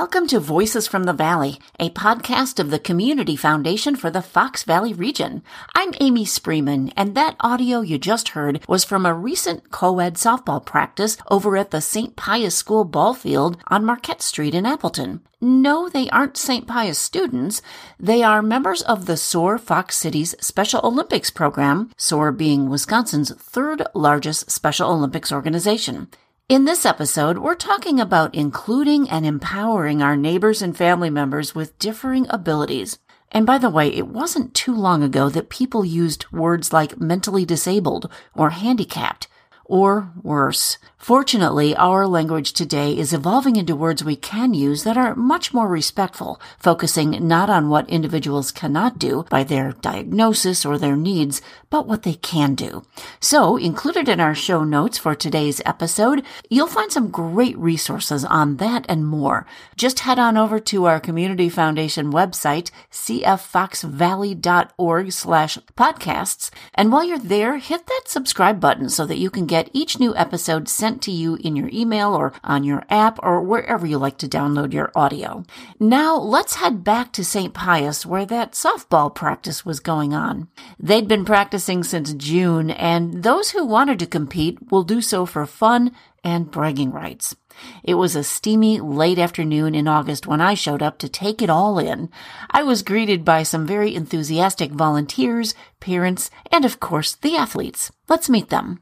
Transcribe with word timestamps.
Welcome 0.00 0.28
to 0.28 0.38
Voices 0.38 0.86
from 0.86 1.02
the 1.02 1.12
Valley, 1.12 1.58
a 1.80 1.90
podcast 1.90 2.60
of 2.60 2.70
the 2.70 2.78
Community 2.78 3.34
Foundation 3.34 3.96
for 3.96 4.12
the 4.12 4.22
Fox 4.22 4.62
Valley 4.62 4.92
region. 4.92 5.42
I'm 5.74 5.92
Amy 5.98 6.24
Spreeman, 6.24 6.92
and 6.96 7.16
that 7.16 7.34
audio 7.40 7.80
you 7.80 7.98
just 7.98 8.28
heard 8.28 8.64
was 8.68 8.84
from 8.84 9.04
a 9.04 9.12
recent 9.12 9.72
co-ed 9.72 10.14
softball 10.14 10.64
practice 10.64 11.16
over 11.32 11.56
at 11.56 11.72
the 11.72 11.80
St. 11.80 12.14
Pius 12.14 12.54
School 12.54 12.84
ball 12.84 13.12
field 13.12 13.56
on 13.66 13.84
Marquette 13.84 14.22
Street 14.22 14.54
in 14.54 14.66
Appleton. 14.66 15.20
No, 15.40 15.88
they 15.88 16.08
aren't 16.10 16.36
St. 16.36 16.68
Pius 16.68 17.00
students. 17.00 17.60
They 17.98 18.22
are 18.22 18.40
members 18.40 18.82
of 18.82 19.06
the 19.06 19.16
SOAR 19.16 19.58
Fox 19.58 19.96
Cities 19.96 20.36
Special 20.40 20.80
Olympics 20.84 21.30
program, 21.30 21.90
SOAR 21.96 22.30
being 22.30 22.68
Wisconsin's 22.68 23.34
third 23.34 23.82
largest 23.94 24.48
Special 24.48 24.92
Olympics 24.92 25.32
organization. 25.32 26.06
In 26.48 26.64
this 26.64 26.86
episode, 26.86 27.36
we're 27.36 27.54
talking 27.54 28.00
about 28.00 28.34
including 28.34 29.10
and 29.10 29.26
empowering 29.26 30.00
our 30.00 30.16
neighbors 30.16 30.62
and 30.62 30.74
family 30.74 31.10
members 31.10 31.54
with 31.54 31.78
differing 31.78 32.26
abilities. 32.30 32.98
And 33.30 33.44
by 33.44 33.58
the 33.58 33.68
way, 33.68 33.88
it 33.88 34.08
wasn't 34.08 34.54
too 34.54 34.74
long 34.74 35.02
ago 35.02 35.28
that 35.28 35.50
people 35.50 35.84
used 35.84 36.24
words 36.32 36.72
like 36.72 36.98
mentally 36.98 37.44
disabled 37.44 38.10
or 38.34 38.48
handicapped 38.48 39.28
or 39.68 40.10
worse. 40.22 40.78
Fortunately, 40.98 41.74
our 41.76 42.08
language 42.08 42.52
today 42.52 42.98
is 42.98 43.14
evolving 43.14 43.56
into 43.56 43.76
words 43.76 44.02
we 44.02 44.16
can 44.16 44.52
use 44.52 44.82
that 44.82 44.96
are 44.96 45.14
much 45.14 45.54
more 45.54 45.68
respectful, 45.68 46.40
focusing 46.58 47.24
not 47.26 47.48
on 47.48 47.68
what 47.68 47.88
individuals 47.88 48.50
cannot 48.50 48.98
do 48.98 49.24
by 49.30 49.44
their 49.44 49.72
diagnosis 49.80 50.66
or 50.66 50.76
their 50.76 50.96
needs, 50.96 51.40
but 51.70 51.86
what 51.86 52.02
they 52.02 52.14
can 52.14 52.54
do. 52.54 52.82
So, 53.20 53.56
included 53.56 54.08
in 54.08 54.18
our 54.20 54.34
show 54.34 54.64
notes 54.64 54.98
for 54.98 55.14
today's 55.14 55.62
episode, 55.64 56.24
you'll 56.50 56.66
find 56.66 56.90
some 56.90 57.10
great 57.10 57.56
resources 57.56 58.24
on 58.24 58.56
that 58.56 58.84
and 58.88 59.06
more. 59.06 59.46
Just 59.76 60.00
head 60.00 60.18
on 60.18 60.36
over 60.36 60.58
to 60.60 60.86
our 60.86 60.98
Community 61.00 61.48
Foundation 61.48 62.12
website, 62.12 62.70
cffoxvalley.org 62.90 65.12
slash 65.12 65.58
podcasts, 65.76 66.50
and 66.74 66.92
while 66.92 67.04
you're 67.04 67.18
there, 67.18 67.56
hit 67.58 67.86
that 67.86 68.02
subscribe 68.06 68.60
button 68.60 68.90
so 68.90 69.06
that 69.06 69.18
you 69.18 69.30
can 69.30 69.46
get 69.46 69.57
each 69.72 69.98
new 69.98 70.14
episode 70.16 70.68
sent 70.68 71.02
to 71.02 71.10
you 71.10 71.36
in 71.36 71.56
your 71.56 71.68
email 71.72 72.14
or 72.14 72.32
on 72.44 72.64
your 72.64 72.84
app 72.88 73.18
or 73.22 73.40
wherever 73.42 73.86
you 73.86 73.98
like 73.98 74.18
to 74.18 74.28
download 74.28 74.72
your 74.72 74.92
audio. 74.94 75.44
Now 75.80 76.16
let's 76.16 76.56
head 76.56 76.84
back 76.84 77.12
to 77.12 77.24
St. 77.24 77.52
Pius 77.52 78.06
where 78.06 78.26
that 78.26 78.52
softball 78.52 79.14
practice 79.14 79.64
was 79.64 79.80
going 79.80 80.14
on. 80.14 80.48
They'd 80.78 81.08
been 81.08 81.24
practicing 81.24 81.82
since 81.82 82.12
June 82.14 82.70
and 82.70 83.22
those 83.22 83.50
who 83.50 83.64
wanted 83.64 83.98
to 84.00 84.06
compete 84.06 84.70
will 84.70 84.82
do 84.84 85.00
so 85.00 85.26
for 85.26 85.46
fun 85.46 85.92
and 86.24 86.50
bragging 86.50 86.90
rights. 86.92 87.34
It 87.82 87.94
was 87.94 88.14
a 88.14 88.22
steamy 88.22 88.80
late 88.80 89.18
afternoon 89.18 89.74
in 89.74 89.88
August 89.88 90.26
when 90.26 90.40
I 90.40 90.54
showed 90.54 90.82
up 90.82 90.98
to 90.98 91.08
take 91.08 91.42
it 91.42 91.50
all 91.50 91.78
in. 91.78 92.08
I 92.50 92.62
was 92.62 92.82
greeted 92.82 93.24
by 93.24 93.42
some 93.42 93.66
very 93.66 93.94
enthusiastic 93.94 94.70
volunteers, 94.70 95.54
parents, 95.80 96.30
and 96.52 96.64
of 96.64 96.80
course 96.80 97.16
the 97.16 97.36
athletes. 97.36 97.90
Let's 98.08 98.30
meet 98.30 98.48
them. 98.48 98.80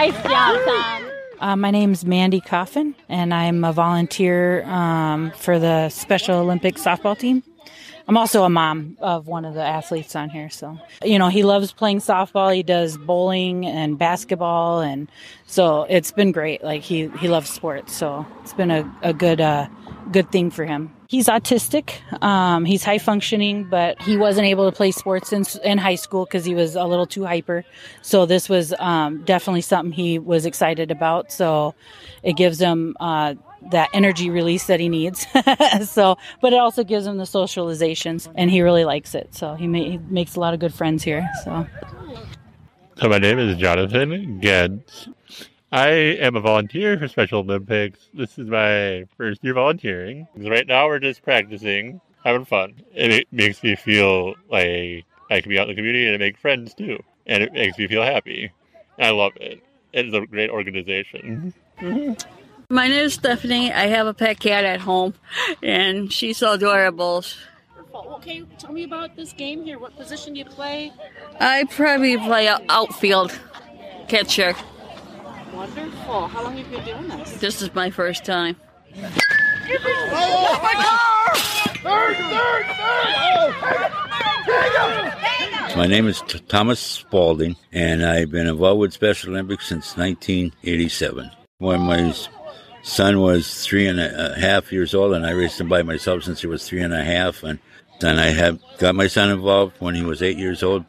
Nice 0.00 0.22
job, 0.22 0.58
Tom. 0.64 1.10
Uh, 1.40 1.56
my 1.56 1.70
is 1.74 2.06
Mandy 2.06 2.40
Coffin, 2.40 2.94
and 3.10 3.34
I'm 3.34 3.64
a 3.64 3.72
volunteer 3.74 4.64
um, 4.64 5.30
for 5.32 5.58
the 5.58 5.90
Special 5.90 6.38
Olympics 6.38 6.82
softball 6.82 7.18
team. 7.18 7.42
I'm 8.08 8.16
also 8.16 8.44
a 8.44 8.48
mom 8.48 8.96
of 9.02 9.26
one 9.26 9.44
of 9.44 9.52
the 9.52 9.62
athletes 9.62 10.16
on 10.16 10.30
here. 10.30 10.48
So, 10.48 10.78
you 11.04 11.18
know, 11.18 11.28
he 11.28 11.42
loves 11.42 11.74
playing 11.74 11.98
softball. 11.98 12.54
He 12.54 12.62
does 12.62 12.96
bowling 12.96 13.66
and 13.66 13.98
basketball. 13.98 14.80
And 14.80 15.06
so 15.44 15.82
it's 15.82 16.12
been 16.12 16.32
great. 16.32 16.64
Like 16.64 16.80
he, 16.80 17.08
he 17.18 17.28
loves 17.28 17.50
sports. 17.50 17.94
So 17.94 18.26
it's 18.40 18.54
been 18.54 18.70
a, 18.70 18.90
a 19.02 19.12
good, 19.12 19.42
uh, 19.42 19.68
good 20.10 20.32
thing 20.32 20.50
for 20.50 20.64
him. 20.64 20.90
He's 21.10 21.26
autistic. 21.26 21.94
Um, 22.22 22.64
he's 22.64 22.84
high 22.84 22.98
functioning, 22.98 23.64
but 23.64 24.00
he 24.00 24.16
wasn't 24.16 24.46
able 24.46 24.70
to 24.70 24.76
play 24.76 24.92
sports 24.92 25.32
in, 25.32 25.44
in 25.64 25.76
high 25.76 25.96
school 25.96 26.24
because 26.24 26.44
he 26.44 26.54
was 26.54 26.76
a 26.76 26.84
little 26.84 27.04
too 27.04 27.24
hyper. 27.24 27.64
So 28.00 28.26
this 28.26 28.48
was 28.48 28.72
um, 28.78 29.24
definitely 29.24 29.62
something 29.62 29.90
he 29.90 30.20
was 30.20 30.46
excited 30.46 30.92
about. 30.92 31.32
So 31.32 31.74
it 32.22 32.34
gives 32.34 32.60
him 32.60 32.96
uh, 33.00 33.34
that 33.72 33.88
energy 33.92 34.30
release 34.30 34.68
that 34.68 34.78
he 34.78 34.88
needs. 34.88 35.26
so, 35.90 36.16
but 36.40 36.52
it 36.52 36.60
also 36.60 36.84
gives 36.84 37.08
him 37.08 37.16
the 37.16 37.24
socializations, 37.24 38.32
and 38.36 38.48
he 38.48 38.62
really 38.62 38.84
likes 38.84 39.16
it. 39.16 39.34
So 39.34 39.54
he, 39.54 39.66
he 39.66 39.98
makes 39.98 40.36
a 40.36 40.40
lot 40.40 40.54
of 40.54 40.60
good 40.60 40.72
friends 40.72 41.02
here. 41.02 41.28
So. 41.42 41.66
So 42.98 43.08
my 43.08 43.18
name 43.18 43.40
is 43.40 43.56
Jonathan 43.56 44.40
Gens. 44.40 45.08
I 45.72 45.88
am 45.88 46.34
a 46.34 46.40
volunteer 46.40 46.98
for 46.98 47.06
Special 47.06 47.40
Olympics. 47.40 48.08
This 48.12 48.38
is 48.38 48.48
my 48.48 49.06
first 49.16 49.44
year 49.44 49.54
volunteering. 49.54 50.26
Right 50.36 50.66
now 50.66 50.88
we're 50.88 50.98
just 50.98 51.22
practicing, 51.22 52.00
having 52.24 52.44
fun. 52.44 52.74
And 52.96 53.12
It 53.12 53.28
makes 53.30 53.62
me 53.62 53.76
feel 53.76 54.34
like 54.50 55.04
I 55.30 55.40
can 55.40 55.48
be 55.48 55.58
out 55.58 55.68
in 55.68 55.76
the 55.76 55.76
community 55.76 56.08
and 56.08 56.18
make 56.18 56.38
friends 56.38 56.74
too. 56.74 56.98
And 57.26 57.42
it 57.44 57.52
makes 57.52 57.78
me 57.78 57.86
feel 57.86 58.02
happy. 58.02 58.50
I 58.98 59.10
love 59.10 59.32
it. 59.36 59.62
It's 59.92 60.12
a 60.12 60.26
great 60.26 60.50
organization. 60.50 61.54
Mm-hmm. 61.80 62.12
My 62.72 62.88
name 62.88 63.04
is 63.04 63.14
Stephanie. 63.14 63.72
I 63.72 63.86
have 63.86 64.06
a 64.06 64.14
pet 64.14 64.38
cat 64.38 64.64
at 64.64 64.80
home, 64.80 65.14
and 65.60 66.12
she's 66.12 66.36
so 66.36 66.52
adorable. 66.52 67.24
Okay, 67.92 68.44
tell 68.58 68.70
me 68.72 68.84
about 68.84 69.16
this 69.16 69.32
game 69.32 69.64
here. 69.64 69.76
What 69.76 69.96
position 69.96 70.34
do 70.34 70.38
you 70.38 70.44
play? 70.44 70.92
I 71.40 71.64
probably 71.64 72.16
play 72.16 72.48
outfield 72.68 73.36
catcher. 74.06 74.54
Wonderful. 75.54 76.28
How 76.28 76.44
long 76.44 76.56
have 76.56 76.70
you 76.70 76.76
been 76.78 76.84
doing 76.84 77.08
this? 77.08 77.32
This 77.40 77.62
is 77.62 77.74
my 77.74 77.90
first 77.90 78.24
time. 78.24 78.56
Oh, 78.96 80.58
My 80.62 80.72
car! 80.74 81.36
Third, 81.82 82.16
third, 82.16 82.66
third! 82.76 83.54
My 85.76 85.86
name 85.86 86.08
is 86.08 86.20
T- 86.22 86.40
Thomas 86.48 86.80
Spalding, 86.80 87.56
and 87.72 88.04
I've 88.04 88.30
been 88.30 88.46
involved 88.48 88.80
with 88.80 88.92
Special 88.92 89.30
Olympics 89.30 89.68
since 89.68 89.96
1987. 89.96 91.30
When 91.58 91.80
my 91.80 92.12
son 92.82 93.20
was 93.20 93.64
three 93.64 93.86
and 93.86 94.00
a 94.00 94.34
half 94.38 94.72
years 94.72 94.94
old, 94.94 95.14
and 95.14 95.24
I 95.24 95.30
raised 95.30 95.60
him 95.60 95.68
by 95.68 95.82
myself 95.82 96.24
since 96.24 96.40
he 96.40 96.46
was 96.46 96.66
three 96.68 96.82
and 96.82 96.92
a 96.92 97.04
half. 97.04 97.42
And 97.42 97.58
then 98.00 98.18
I 98.18 98.26
have 98.30 98.58
got 98.78 98.94
my 98.94 99.06
son 99.06 99.30
involved 99.30 99.76
when 99.78 99.94
he 99.94 100.02
was 100.02 100.22
eight 100.22 100.38
years 100.38 100.62
old. 100.62 100.84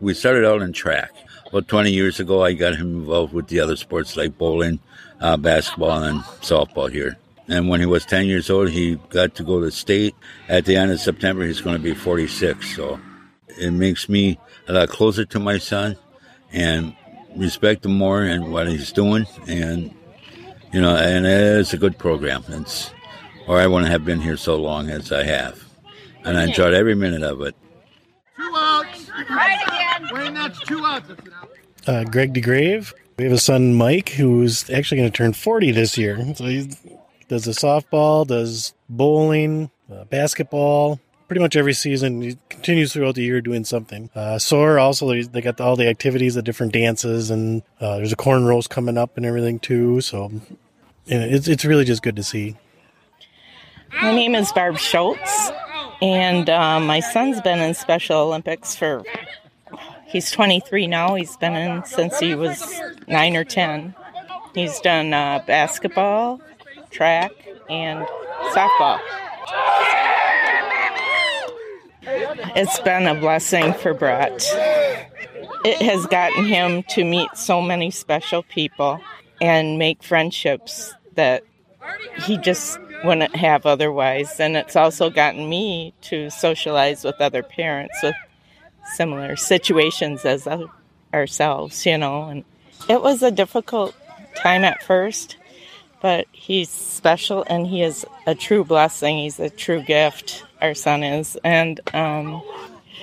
We 0.00 0.14
started 0.14 0.44
out 0.44 0.62
in 0.62 0.72
track. 0.72 1.12
About 1.50 1.66
20 1.66 1.90
years 1.90 2.20
ago, 2.20 2.44
I 2.44 2.52
got 2.52 2.76
him 2.76 3.00
involved 3.00 3.32
with 3.32 3.48
the 3.48 3.58
other 3.60 3.76
sports 3.76 4.16
like 4.16 4.38
bowling, 4.38 4.78
uh, 5.20 5.36
basketball, 5.36 6.02
and 6.02 6.20
softball 6.40 6.90
here. 6.90 7.18
And 7.48 7.68
when 7.68 7.80
he 7.80 7.86
was 7.86 8.06
10 8.06 8.26
years 8.26 8.48
old, 8.48 8.70
he 8.70 8.94
got 9.10 9.34
to 9.34 9.42
go 9.42 9.60
to 9.60 9.70
state. 9.72 10.14
At 10.48 10.64
the 10.64 10.76
end 10.76 10.92
of 10.92 11.00
September, 11.00 11.44
he's 11.44 11.60
going 11.60 11.76
to 11.76 11.82
be 11.82 11.92
46. 11.92 12.76
So 12.76 13.00
it 13.48 13.72
makes 13.72 14.08
me 14.08 14.38
a 14.68 14.72
lot 14.74 14.88
closer 14.90 15.24
to 15.24 15.40
my 15.40 15.58
son 15.58 15.96
and 16.52 16.94
respect 17.36 17.84
him 17.84 17.96
more 17.96 18.22
and 18.22 18.52
what 18.52 18.68
he's 18.68 18.92
doing. 18.92 19.26
And 19.48 19.92
you 20.72 20.80
know, 20.80 20.94
and 20.94 21.26
it's 21.26 21.72
a 21.72 21.78
good 21.78 21.98
program. 21.98 22.44
It's, 22.48 22.92
or 23.48 23.58
I 23.58 23.66
wouldn't 23.66 23.90
have 23.90 24.04
been 24.04 24.20
here 24.20 24.36
so 24.36 24.56
long 24.56 24.88
as 24.88 25.10
I 25.10 25.24
have, 25.24 25.64
and 26.24 26.38
I 26.38 26.44
enjoyed 26.44 26.74
every 26.74 26.94
minute 26.94 27.24
of 27.24 27.40
it. 27.42 27.56
Two 28.36 28.52
outs. 28.54 29.10
Right 29.28 29.58
again. 29.66 30.08
Wayne, 30.12 30.34
that's 30.34 30.60
two 30.60 30.84
outs. 30.84 31.10
Uh, 31.90 32.04
Greg 32.04 32.32
DeGrave. 32.32 32.94
We 33.18 33.24
have 33.24 33.32
a 33.32 33.38
son, 33.38 33.74
Mike, 33.74 34.10
who's 34.10 34.70
actually 34.70 34.98
going 34.98 35.10
to 35.10 35.16
turn 35.16 35.32
40 35.32 35.72
this 35.72 35.98
year. 35.98 36.16
So 36.36 36.44
he 36.44 36.70
does 37.26 37.46
the 37.46 37.50
softball, 37.50 38.24
does 38.24 38.74
bowling, 38.88 39.72
uh, 39.92 40.04
basketball, 40.04 41.00
pretty 41.26 41.40
much 41.40 41.56
every 41.56 41.72
season. 41.72 42.22
He 42.22 42.38
continues 42.48 42.92
throughout 42.92 43.16
the 43.16 43.24
year 43.24 43.40
doing 43.40 43.64
something. 43.64 44.08
Uh, 44.14 44.38
SOAR 44.38 44.78
also, 44.78 45.20
they 45.20 45.40
got 45.40 45.60
all 45.60 45.74
the 45.74 45.88
activities, 45.88 46.36
the 46.36 46.42
different 46.42 46.72
dances, 46.72 47.28
and 47.28 47.62
uh, 47.80 47.96
there's 47.96 48.12
a 48.12 48.16
corn 48.16 48.44
roast 48.44 48.70
coming 48.70 48.96
up 48.96 49.16
and 49.16 49.26
everything 49.26 49.58
too. 49.58 50.00
So 50.00 50.30
it's, 51.06 51.48
it's 51.48 51.64
really 51.64 51.84
just 51.84 52.04
good 52.04 52.14
to 52.14 52.22
see. 52.22 52.56
My 54.00 54.14
name 54.14 54.36
is 54.36 54.52
Barb 54.52 54.78
Schultz, 54.78 55.50
and 56.00 56.48
uh, 56.48 56.78
my 56.78 57.00
son's 57.00 57.40
been 57.40 57.58
in 57.58 57.74
Special 57.74 58.18
Olympics 58.18 58.76
for, 58.76 59.02
he's 60.10 60.30
23 60.30 60.86
now. 60.86 61.14
He's 61.14 61.36
been 61.36 61.54
in 61.54 61.84
since 61.84 62.18
he 62.18 62.34
was 62.34 62.80
9 63.08 63.36
or 63.36 63.44
10. 63.44 63.94
He's 64.54 64.80
done 64.80 65.12
uh, 65.12 65.42
basketball, 65.46 66.40
track, 66.90 67.30
and 67.68 68.06
softball. 68.52 69.00
It's 72.56 72.80
been 72.80 73.06
a 73.06 73.14
blessing 73.14 73.72
for 73.74 73.94
Brett. 73.94 74.42
It 75.64 75.82
has 75.82 76.06
gotten 76.06 76.44
him 76.44 76.82
to 76.90 77.04
meet 77.04 77.28
so 77.36 77.60
many 77.60 77.90
special 77.90 78.42
people 78.42 79.00
and 79.40 79.78
make 79.78 80.02
friendships 80.02 80.92
that 81.14 81.44
he 82.22 82.38
just 82.38 82.78
wouldn't 83.04 83.36
have 83.36 83.66
otherwise. 83.66 84.40
And 84.40 84.56
it's 84.56 84.76
also 84.76 85.10
gotten 85.10 85.48
me 85.48 85.94
to 86.02 86.30
socialize 86.30 87.04
with 87.04 87.20
other 87.20 87.42
parents 87.42 87.96
with 88.02 88.14
similar 88.94 89.36
situations 89.36 90.24
as 90.24 90.48
ourselves, 91.12 91.86
you 91.86 91.98
know. 91.98 92.24
And 92.24 92.44
it 92.88 93.02
was 93.02 93.22
a 93.22 93.30
difficult 93.30 93.94
time 94.36 94.64
at 94.64 94.82
first, 94.82 95.36
but 96.00 96.26
he's 96.32 96.68
special 96.68 97.44
and 97.48 97.66
he 97.66 97.82
is 97.82 98.06
a 98.26 98.34
true 98.34 98.64
blessing. 98.64 99.18
He's 99.18 99.38
a 99.38 99.50
true 99.50 99.82
gift. 99.82 100.44
Our 100.60 100.74
son 100.74 101.02
is, 101.02 101.38
and 101.42 101.80
um, 101.94 102.42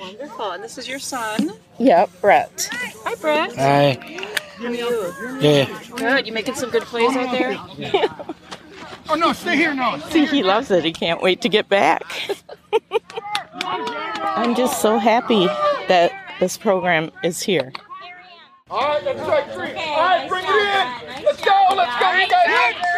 Wonderful. 0.00 0.52
And 0.52 0.62
this 0.62 0.78
is 0.78 0.88
your 0.88 1.00
son. 1.00 1.50
Yep, 1.78 2.10
Brett. 2.20 2.68
Hi, 2.72 3.14
Brett. 3.16 3.54
Hi. 3.56 3.98
How 4.58 4.66
are 4.66 4.74
you? 4.74 5.12
Yeah. 5.40 5.82
Good. 5.96 6.26
You 6.26 6.32
making 6.32 6.54
some 6.54 6.70
good 6.70 6.84
plays 6.84 7.16
out 7.16 7.32
there? 7.32 7.56
Oh 9.10 9.14
no, 9.14 9.32
stay 9.32 9.56
here 9.56 9.74
now. 9.74 9.98
See, 10.10 10.26
he 10.26 10.42
loves 10.42 10.70
it. 10.70 10.84
He 10.84 10.92
can't 10.92 11.22
wait 11.22 11.40
to 11.42 11.48
get 11.48 11.68
back. 11.68 12.04
I'm 13.62 14.54
just 14.54 14.82
so 14.82 14.98
happy 14.98 15.48
that 15.88 16.12
this 16.40 16.56
program 16.56 17.10
is 17.24 17.42
here. 17.42 17.72
All 18.70 18.80
right, 18.80 19.02
let's 19.04 19.20
strike 19.22 19.50
three. 19.52 19.72
All 19.72 19.96
right, 19.96 20.28
bring 20.28 20.44
it 20.44 20.50
in. 20.50 21.24
Let's 21.24 21.40
go. 21.40 21.74
Let's 21.74 21.98
go. 22.00 22.12
You 22.12 22.28
guys. 22.28 22.97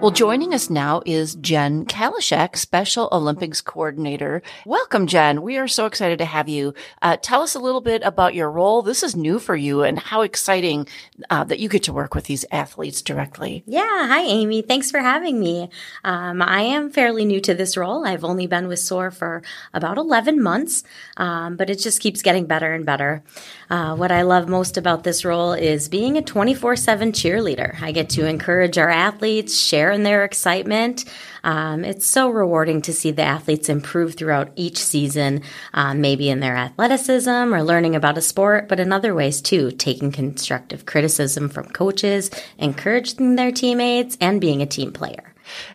Well, 0.00 0.12
joining 0.12 0.54
us 0.54 0.70
now 0.70 1.02
is 1.06 1.34
Jen 1.34 1.84
Kalishek, 1.84 2.54
Special 2.54 3.08
Olympics 3.10 3.60
Coordinator. 3.60 4.42
Welcome, 4.64 5.08
Jen. 5.08 5.42
We 5.42 5.58
are 5.58 5.66
so 5.66 5.86
excited 5.86 6.18
to 6.18 6.24
have 6.24 6.48
you. 6.48 6.72
Uh, 7.02 7.16
tell 7.20 7.42
us 7.42 7.56
a 7.56 7.58
little 7.58 7.80
bit 7.80 8.02
about 8.04 8.32
your 8.32 8.48
role. 8.48 8.82
This 8.82 9.02
is 9.02 9.16
new 9.16 9.40
for 9.40 9.56
you 9.56 9.82
and 9.82 9.98
how 9.98 10.22
exciting 10.22 10.86
uh, 11.30 11.42
that 11.42 11.58
you 11.58 11.68
get 11.68 11.82
to 11.82 11.92
work 11.92 12.14
with 12.14 12.26
these 12.26 12.44
athletes 12.52 13.02
directly. 13.02 13.64
Yeah. 13.66 14.06
Hi, 14.06 14.22
Amy. 14.22 14.62
Thanks 14.62 14.88
for 14.88 15.00
having 15.00 15.40
me. 15.40 15.68
Um, 16.04 16.42
I 16.42 16.60
am 16.60 16.90
fairly 16.90 17.24
new 17.24 17.40
to 17.40 17.52
this 17.52 17.76
role. 17.76 18.06
I've 18.06 18.22
only 18.24 18.46
been 18.46 18.68
with 18.68 18.78
SOAR 18.78 19.10
for 19.10 19.42
about 19.74 19.98
11 19.98 20.40
months, 20.40 20.84
um, 21.16 21.56
but 21.56 21.70
it 21.70 21.80
just 21.80 22.00
keeps 22.00 22.22
getting 22.22 22.46
better 22.46 22.72
and 22.72 22.86
better. 22.86 23.24
Uh, 23.68 23.96
what 23.96 24.12
I 24.12 24.22
love 24.22 24.48
most 24.48 24.76
about 24.76 25.02
this 25.02 25.24
role 25.24 25.54
is 25.54 25.88
being 25.88 26.16
a 26.16 26.22
24 26.22 26.76
7 26.76 27.10
cheerleader. 27.10 27.82
I 27.82 27.90
get 27.90 28.10
to 28.10 28.26
encourage 28.26 28.78
our 28.78 28.90
athletes, 28.90 29.58
share 29.58 29.87
in 29.90 30.02
their 30.02 30.24
excitement. 30.24 31.04
Um, 31.44 31.84
it's 31.84 32.06
so 32.06 32.30
rewarding 32.30 32.82
to 32.82 32.92
see 32.92 33.10
the 33.10 33.22
athletes 33.22 33.68
improve 33.68 34.14
throughout 34.14 34.52
each 34.56 34.78
season, 34.78 35.42
um, 35.74 36.00
maybe 36.00 36.28
in 36.28 36.40
their 36.40 36.56
athleticism 36.56 37.54
or 37.54 37.62
learning 37.62 37.94
about 37.94 38.18
a 38.18 38.22
sport, 38.22 38.68
but 38.68 38.80
in 38.80 38.92
other 38.92 39.14
ways 39.14 39.40
too, 39.40 39.70
taking 39.70 40.12
constructive 40.12 40.86
criticism 40.86 41.48
from 41.48 41.66
coaches, 41.66 42.30
encouraging 42.58 43.36
their 43.36 43.52
teammates, 43.52 44.16
and 44.20 44.40
being 44.40 44.62
a 44.62 44.66
team 44.66 44.92
player. 44.92 45.27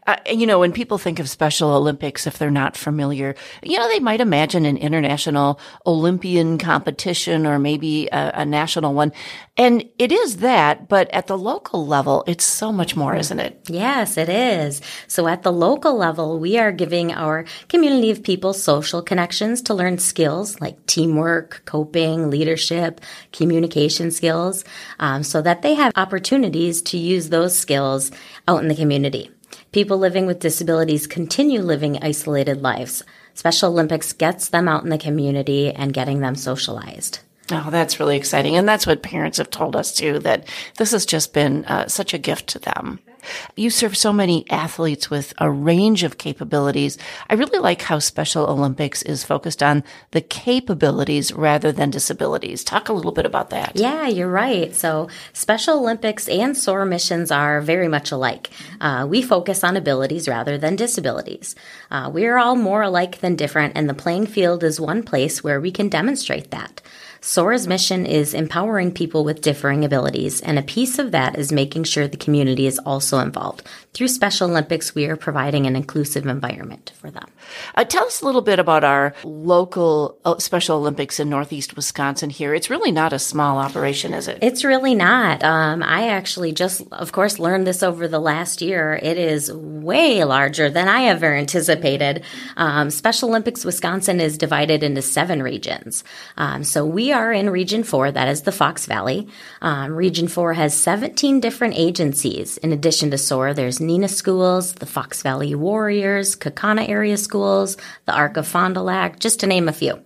Uh, 0.07 0.15
you 0.31 0.45
know, 0.45 0.59
when 0.59 0.71
people 0.71 0.97
think 0.97 1.19
of 1.19 1.29
Special 1.29 1.71
Olympics, 1.71 2.27
if 2.27 2.37
they're 2.37 2.51
not 2.51 2.77
familiar, 2.77 3.35
you 3.61 3.77
know, 3.77 3.87
they 3.87 3.99
might 3.99 4.21
imagine 4.21 4.65
an 4.65 4.77
international 4.77 5.59
Olympian 5.85 6.57
competition 6.57 7.45
or 7.45 7.59
maybe 7.59 8.07
a, 8.11 8.31
a 8.35 8.45
national 8.45 8.93
one. 8.93 9.11
And 9.55 9.87
it 9.99 10.11
is 10.11 10.37
that, 10.37 10.87
but 10.87 11.11
at 11.11 11.27
the 11.27 11.37
local 11.37 11.85
level, 11.85 12.23
it's 12.25 12.43
so 12.43 12.71
much 12.71 12.95
more, 12.95 13.15
isn't 13.15 13.39
it? 13.39 13.61
Yes, 13.67 14.17
it 14.17 14.29
is. 14.29 14.81
So 15.07 15.27
at 15.27 15.43
the 15.43 15.51
local 15.51 15.95
level, 15.95 16.39
we 16.39 16.57
are 16.57 16.71
giving 16.71 17.11
our 17.11 17.45
community 17.69 18.09
of 18.09 18.23
people 18.23 18.53
social 18.53 19.01
connections 19.03 19.61
to 19.63 19.73
learn 19.73 19.99
skills 19.99 20.59
like 20.59 20.83
teamwork, 20.87 21.61
coping, 21.65 22.29
leadership, 22.29 23.01
communication 23.31 24.09
skills, 24.09 24.65
um, 24.99 25.23
so 25.23 25.41
that 25.41 25.61
they 25.61 25.75
have 25.75 25.93
opportunities 25.95 26.81
to 26.81 26.97
use 26.97 27.29
those 27.29 27.55
skills 27.55 28.11
out 28.47 28.61
in 28.61 28.69
the 28.69 28.75
community. 28.75 29.29
People 29.73 29.97
living 29.97 30.27
with 30.27 30.39
disabilities 30.39 31.07
continue 31.07 31.59
living 31.59 31.97
isolated 32.03 32.61
lives. 32.61 33.01
Special 33.33 33.71
Olympics 33.71 34.13
gets 34.13 34.49
them 34.49 34.67
out 34.67 34.83
in 34.83 34.89
the 34.89 34.99
community 34.99 35.71
and 35.71 35.91
getting 35.91 36.19
them 36.19 36.35
socialized. 36.35 37.21
Oh, 37.51 37.69
that's 37.71 37.99
really 37.99 38.15
exciting. 38.15 38.55
And 38.55 38.69
that's 38.69 38.85
what 38.85 39.01
parents 39.01 39.39
have 39.39 39.49
told 39.49 39.75
us 39.75 39.91
too, 39.91 40.19
that 40.19 40.47
this 40.77 40.91
has 40.91 41.07
just 41.07 41.33
been 41.33 41.65
uh, 41.65 41.87
such 41.87 42.13
a 42.13 42.19
gift 42.19 42.45
to 42.49 42.59
them. 42.59 42.99
You 43.55 43.69
serve 43.69 43.95
so 43.97 44.13
many 44.13 44.45
athletes 44.49 45.09
with 45.09 45.33
a 45.37 45.49
range 45.49 46.03
of 46.03 46.17
capabilities. 46.17 46.97
I 47.29 47.35
really 47.35 47.59
like 47.59 47.83
how 47.83 47.99
Special 47.99 48.45
Olympics 48.47 49.01
is 49.01 49.23
focused 49.23 49.61
on 49.61 49.83
the 50.11 50.21
capabilities 50.21 51.33
rather 51.33 51.71
than 51.71 51.89
disabilities. 51.89 52.63
Talk 52.63 52.89
a 52.89 52.93
little 52.93 53.11
bit 53.11 53.25
about 53.25 53.49
that. 53.49 53.73
Yeah, 53.75 54.07
you're 54.07 54.29
right. 54.29 54.73
So 54.73 55.07
Special 55.33 55.79
Olympics 55.79 56.27
and 56.27 56.57
SOAR 56.57 56.85
missions 56.85 57.31
are 57.31 57.61
very 57.61 57.87
much 57.87 58.11
alike. 58.11 58.49
Uh, 58.81 59.05
we 59.09 59.21
focus 59.21 59.63
on 59.63 59.77
abilities 59.77 60.27
rather 60.27 60.57
than 60.57 60.75
disabilities. 60.75 61.55
Uh, 61.91 62.09
we 62.13 62.25
are 62.25 62.37
all 62.37 62.55
more 62.55 62.81
alike 62.81 63.19
than 63.19 63.35
different, 63.35 63.73
and 63.75 63.89
the 63.89 63.93
playing 63.93 64.25
field 64.25 64.63
is 64.63 64.79
one 64.79 65.03
place 65.03 65.43
where 65.43 65.59
we 65.59 65.71
can 65.71 65.89
demonstrate 65.89 66.51
that. 66.51 66.81
SOAR's 67.25 67.67
mission 67.67 68.05
is 68.05 68.33
empowering 68.33 68.91
people 68.91 69.23
with 69.23 69.39
differing 69.39 69.85
abilities, 69.85 70.41
and 70.41 70.59
a 70.59 70.61
piece 70.61 70.99
of 70.99 71.11
that 71.11 71.39
is 71.39 71.53
making 71.53 71.85
sure 71.85 72.05
the 72.05 72.17
community 72.17 72.67
is 72.67 72.79
also 72.79 73.19
involved. 73.19 73.63
Through 73.93 74.09
Special 74.09 74.49
Olympics, 74.49 74.93
we 74.93 75.05
are 75.05 75.15
providing 75.15 75.65
an 75.65 75.77
inclusive 75.77 76.25
environment 76.25 76.91
for 76.99 77.09
them. 77.09 77.29
Uh, 77.75 77.85
tell 77.85 78.05
us 78.07 78.21
a 78.21 78.25
little 78.25 78.41
bit 78.41 78.59
about 78.59 78.83
our 78.83 79.13
local 79.23 80.17
uh, 80.25 80.37
Special 80.37 80.79
Olympics 80.79 81.17
in 81.17 81.29
Northeast 81.29 81.77
Wisconsin 81.77 82.29
here. 82.29 82.53
It's 82.53 82.69
really 82.69 82.91
not 82.91 83.13
a 83.13 83.19
small 83.19 83.57
operation, 83.57 84.13
is 84.13 84.27
it? 84.27 84.39
It's 84.41 84.65
really 84.65 84.93
not. 84.93 85.43
Um, 85.45 85.81
I 85.81 86.09
actually 86.09 86.51
just, 86.51 86.81
of 86.91 87.13
course, 87.13 87.39
learned 87.39 87.65
this 87.65 87.83
over 87.83 88.05
the 88.05 88.19
last 88.19 88.61
year. 88.61 88.99
It 89.01 89.17
is 89.17 89.53
way 89.53 90.25
larger 90.25 90.69
than 90.69 90.89
I 90.89 91.05
ever 91.05 91.33
anticipated. 91.33 92.25
Um, 92.57 92.89
Special 92.89 93.29
Olympics 93.29 93.63
Wisconsin 93.63 94.19
is 94.19 94.37
divided 94.37 94.83
into 94.83 95.01
seven 95.01 95.41
regions. 95.41 96.03
Um, 96.35 96.65
so 96.65 96.85
we 96.85 97.12
are 97.13 97.31
in 97.31 97.49
Region 97.49 97.83
4, 97.83 98.11
that 98.11 98.27
is 98.27 98.41
the 98.41 98.51
Fox 98.51 98.85
Valley. 98.85 99.27
Um, 99.61 99.93
region 99.93 100.27
4 100.27 100.53
has 100.53 100.75
17 100.75 101.39
different 101.39 101.75
agencies. 101.77 102.57
In 102.57 102.73
addition 102.73 103.11
to 103.11 103.17
SOAR, 103.17 103.53
there's 103.53 103.79
Neenah 103.79 104.09
Schools, 104.09 104.73
the 104.73 104.85
Fox 104.85 105.21
Valley 105.21 105.55
Warriors, 105.55 106.35
Kaukauna 106.35 106.89
Area 106.89 107.15
Schools, 107.15 107.77
the 108.05 108.13
Arc 108.13 108.35
of 108.35 108.47
Fond 108.47 108.73
du 108.73 108.81
Lac, 108.81 109.19
just 109.19 109.39
to 109.39 109.47
name 109.47 109.69
a 109.69 109.73
few. 109.73 110.03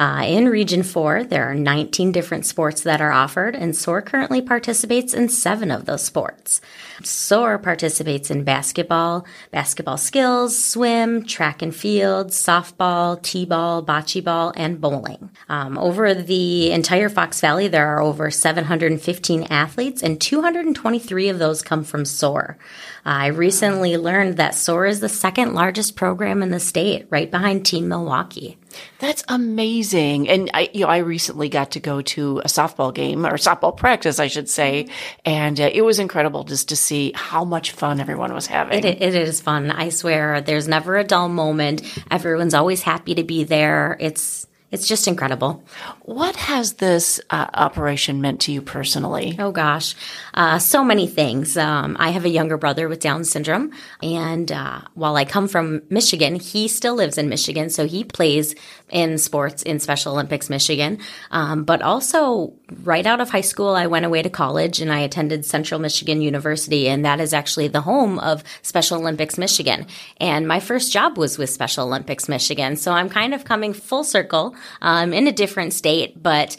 Uh, 0.00 0.22
in 0.24 0.48
Region 0.48 0.82
4, 0.82 1.24
there 1.24 1.44
are 1.50 1.54
19 1.54 2.10
different 2.10 2.46
sports 2.46 2.84
that 2.84 3.02
are 3.02 3.12
offered, 3.12 3.54
and 3.54 3.76
SOAR 3.76 4.00
currently 4.00 4.40
participates 4.40 5.12
in 5.12 5.28
seven 5.28 5.70
of 5.70 5.84
those 5.84 6.02
sports. 6.02 6.62
SOAR 7.02 7.58
participates 7.58 8.30
in 8.30 8.42
basketball, 8.42 9.26
basketball 9.50 9.98
skills, 9.98 10.58
swim, 10.58 11.22
track 11.26 11.60
and 11.60 11.76
field, 11.76 12.28
softball, 12.28 13.20
t-ball, 13.20 13.84
bocce 13.84 14.24
ball, 14.24 14.54
and 14.56 14.80
bowling. 14.80 15.28
Um, 15.50 15.76
over 15.76 16.14
the 16.14 16.70
entire 16.72 17.10
Fox 17.10 17.38
Valley, 17.42 17.68
there 17.68 17.88
are 17.88 18.00
over 18.00 18.30
715 18.30 19.42
athletes, 19.50 20.02
and 20.02 20.18
223 20.18 21.28
of 21.28 21.38
those 21.38 21.60
come 21.60 21.84
from 21.84 22.06
SOAR. 22.06 22.56
I 23.04 23.28
recently 23.28 23.96
learned 23.96 24.36
that 24.36 24.54
SOAR 24.54 24.86
is 24.86 25.00
the 25.00 25.08
second 25.08 25.54
largest 25.54 25.96
program 25.96 26.42
in 26.42 26.50
the 26.50 26.60
state, 26.60 27.06
right 27.10 27.30
behind 27.30 27.64
Team 27.64 27.88
Milwaukee. 27.88 28.58
That's 28.98 29.24
amazing. 29.28 30.28
And 30.28 30.50
I, 30.54 30.70
you 30.72 30.82
know, 30.82 30.88
I 30.88 30.98
recently 30.98 31.48
got 31.48 31.72
to 31.72 31.80
go 31.80 32.02
to 32.02 32.38
a 32.38 32.44
softball 32.44 32.94
game 32.94 33.26
or 33.26 33.32
softball 33.32 33.76
practice, 33.76 34.20
I 34.20 34.28
should 34.28 34.48
say, 34.48 34.88
and 35.24 35.60
uh, 35.60 35.70
it 35.72 35.82
was 35.82 35.98
incredible 35.98 36.44
just 36.44 36.68
to 36.68 36.76
see 36.76 37.12
how 37.14 37.44
much 37.44 37.72
fun 37.72 38.00
everyone 38.00 38.32
was 38.32 38.46
having. 38.46 38.84
It, 38.84 39.02
it 39.02 39.14
is 39.14 39.40
fun. 39.40 39.70
I 39.70 39.88
swear, 39.88 40.40
there's 40.40 40.68
never 40.68 40.96
a 40.96 41.04
dull 41.04 41.28
moment. 41.28 41.82
Everyone's 42.10 42.54
always 42.54 42.82
happy 42.82 43.14
to 43.16 43.24
be 43.24 43.44
there. 43.44 43.96
It's 43.98 44.46
it's 44.70 44.86
just 44.86 45.08
incredible. 45.08 45.64
What 46.02 46.36
has 46.36 46.74
this 46.74 47.20
uh, 47.30 47.46
operation 47.54 48.20
meant 48.20 48.40
to 48.42 48.52
you 48.52 48.62
personally? 48.62 49.36
Oh 49.38 49.50
gosh, 49.50 49.94
uh, 50.34 50.58
so 50.58 50.84
many 50.84 51.06
things. 51.06 51.56
Um, 51.56 51.96
I 51.98 52.10
have 52.10 52.24
a 52.24 52.28
younger 52.28 52.56
brother 52.56 52.88
with 52.88 53.00
Down 53.00 53.24
syndrome, 53.24 53.72
and 54.02 54.50
uh, 54.52 54.82
while 54.94 55.16
I 55.16 55.24
come 55.24 55.48
from 55.48 55.82
Michigan, 55.90 56.36
he 56.36 56.68
still 56.68 56.94
lives 56.94 57.18
in 57.18 57.28
Michigan, 57.28 57.70
so 57.70 57.86
he 57.86 58.04
plays 58.04 58.54
in 58.90 59.18
sports 59.18 59.62
in 59.62 59.78
Special 59.80 60.12
Olympics 60.12 60.50
Michigan. 60.50 60.98
Um, 61.30 61.64
but 61.64 61.82
also, 61.82 62.52
right 62.82 63.06
out 63.06 63.20
of 63.20 63.30
high 63.30 63.40
school, 63.40 63.70
I 63.70 63.86
went 63.86 64.06
away 64.06 64.22
to 64.22 64.30
college 64.30 64.80
and 64.80 64.92
I 64.92 65.00
attended 65.00 65.44
Central 65.44 65.80
Michigan 65.80 66.20
University, 66.20 66.88
and 66.88 67.04
that 67.04 67.20
is 67.20 67.32
actually 67.32 67.68
the 67.68 67.80
home 67.80 68.18
of 68.18 68.44
Special 68.62 68.98
Olympics 68.98 69.38
Michigan. 69.38 69.86
And 70.18 70.46
my 70.46 70.60
first 70.60 70.92
job 70.92 71.18
was 71.18 71.38
with 71.38 71.50
Special 71.50 71.86
Olympics 71.86 72.28
Michigan, 72.28 72.76
so 72.76 72.92
I'm 72.92 73.08
kind 73.08 73.34
of 73.34 73.44
coming 73.44 73.72
full 73.72 74.04
circle 74.04 74.54
um, 74.82 75.12
in 75.12 75.26
a 75.26 75.32
different 75.32 75.72
state, 75.72 76.22
but 76.22 76.56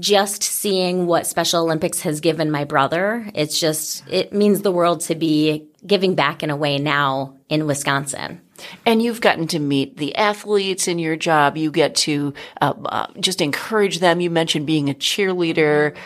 just 0.00 0.42
seeing 0.42 1.06
what 1.06 1.26
Special 1.26 1.62
Olympics 1.62 2.00
has 2.00 2.20
given 2.20 2.50
my 2.50 2.64
brother, 2.64 3.28
it's 3.34 3.60
just, 3.60 4.02
it 4.08 4.32
means 4.32 4.62
the 4.62 4.72
world 4.72 5.00
to 5.02 5.14
be 5.14 5.68
giving 5.86 6.14
back 6.14 6.42
in 6.42 6.50
a 6.50 6.56
way 6.56 6.78
now 6.78 7.36
in 7.48 7.66
Wisconsin. 7.66 8.40
And 8.86 9.02
you've 9.02 9.20
gotten 9.20 9.46
to 9.48 9.58
meet 9.58 9.96
the 9.96 10.14
athletes 10.16 10.88
in 10.88 10.98
your 10.98 11.16
job. 11.16 11.56
You 11.56 11.70
get 11.70 11.94
to 11.96 12.34
uh, 12.60 12.74
uh, 12.84 13.06
just 13.20 13.40
encourage 13.40 13.98
them. 13.98 14.20
You 14.20 14.30
mentioned 14.30 14.66
being 14.66 14.90
a 14.90 14.94
cheerleader. 14.94 15.96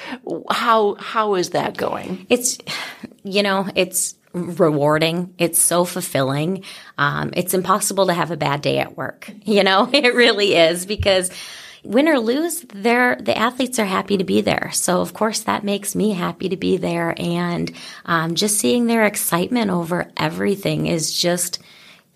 How 0.51 0.95
how 0.95 1.35
is 1.35 1.51
that 1.51 1.77
going? 1.77 2.27
It's, 2.29 2.59
you 3.25 3.43
know, 3.43 3.69
it's 3.75 4.15
rewarding. 4.37 5.35
It's 5.39 5.59
so 5.59 5.85
fulfilling. 5.85 6.65
Um, 6.99 7.31
it's 7.35 7.55
impossible 7.55 8.07
to 8.07 8.15
have 8.15 8.31
a 8.31 8.37
bad 8.37 8.61
day 8.63 8.79
at 8.79 8.97
work. 8.97 9.31
You 9.47 9.63
know, 9.63 9.89
it 9.91 10.15
really 10.15 10.55
is 10.55 10.87
because 10.87 11.31
win 11.85 12.09
or 12.09 12.19
lose, 12.19 12.63
they're, 12.75 13.17
the 13.17 13.37
athletes 13.37 13.79
are 13.79 13.87
happy 13.87 14.17
to 14.17 14.25
be 14.25 14.41
there. 14.41 14.71
So 14.73 15.01
of 15.01 15.15
course 15.15 15.45
that 15.45 15.63
makes 15.65 15.95
me 15.95 16.13
happy 16.13 16.49
to 16.49 16.57
be 16.57 16.77
there. 16.77 17.15
And, 17.17 17.73
um, 18.05 18.35
just 18.35 18.59
seeing 18.59 18.87
their 18.87 19.07
excitement 19.07 19.71
over 19.71 20.11
everything 20.17 20.87
is 20.87 21.17
just, 21.17 21.61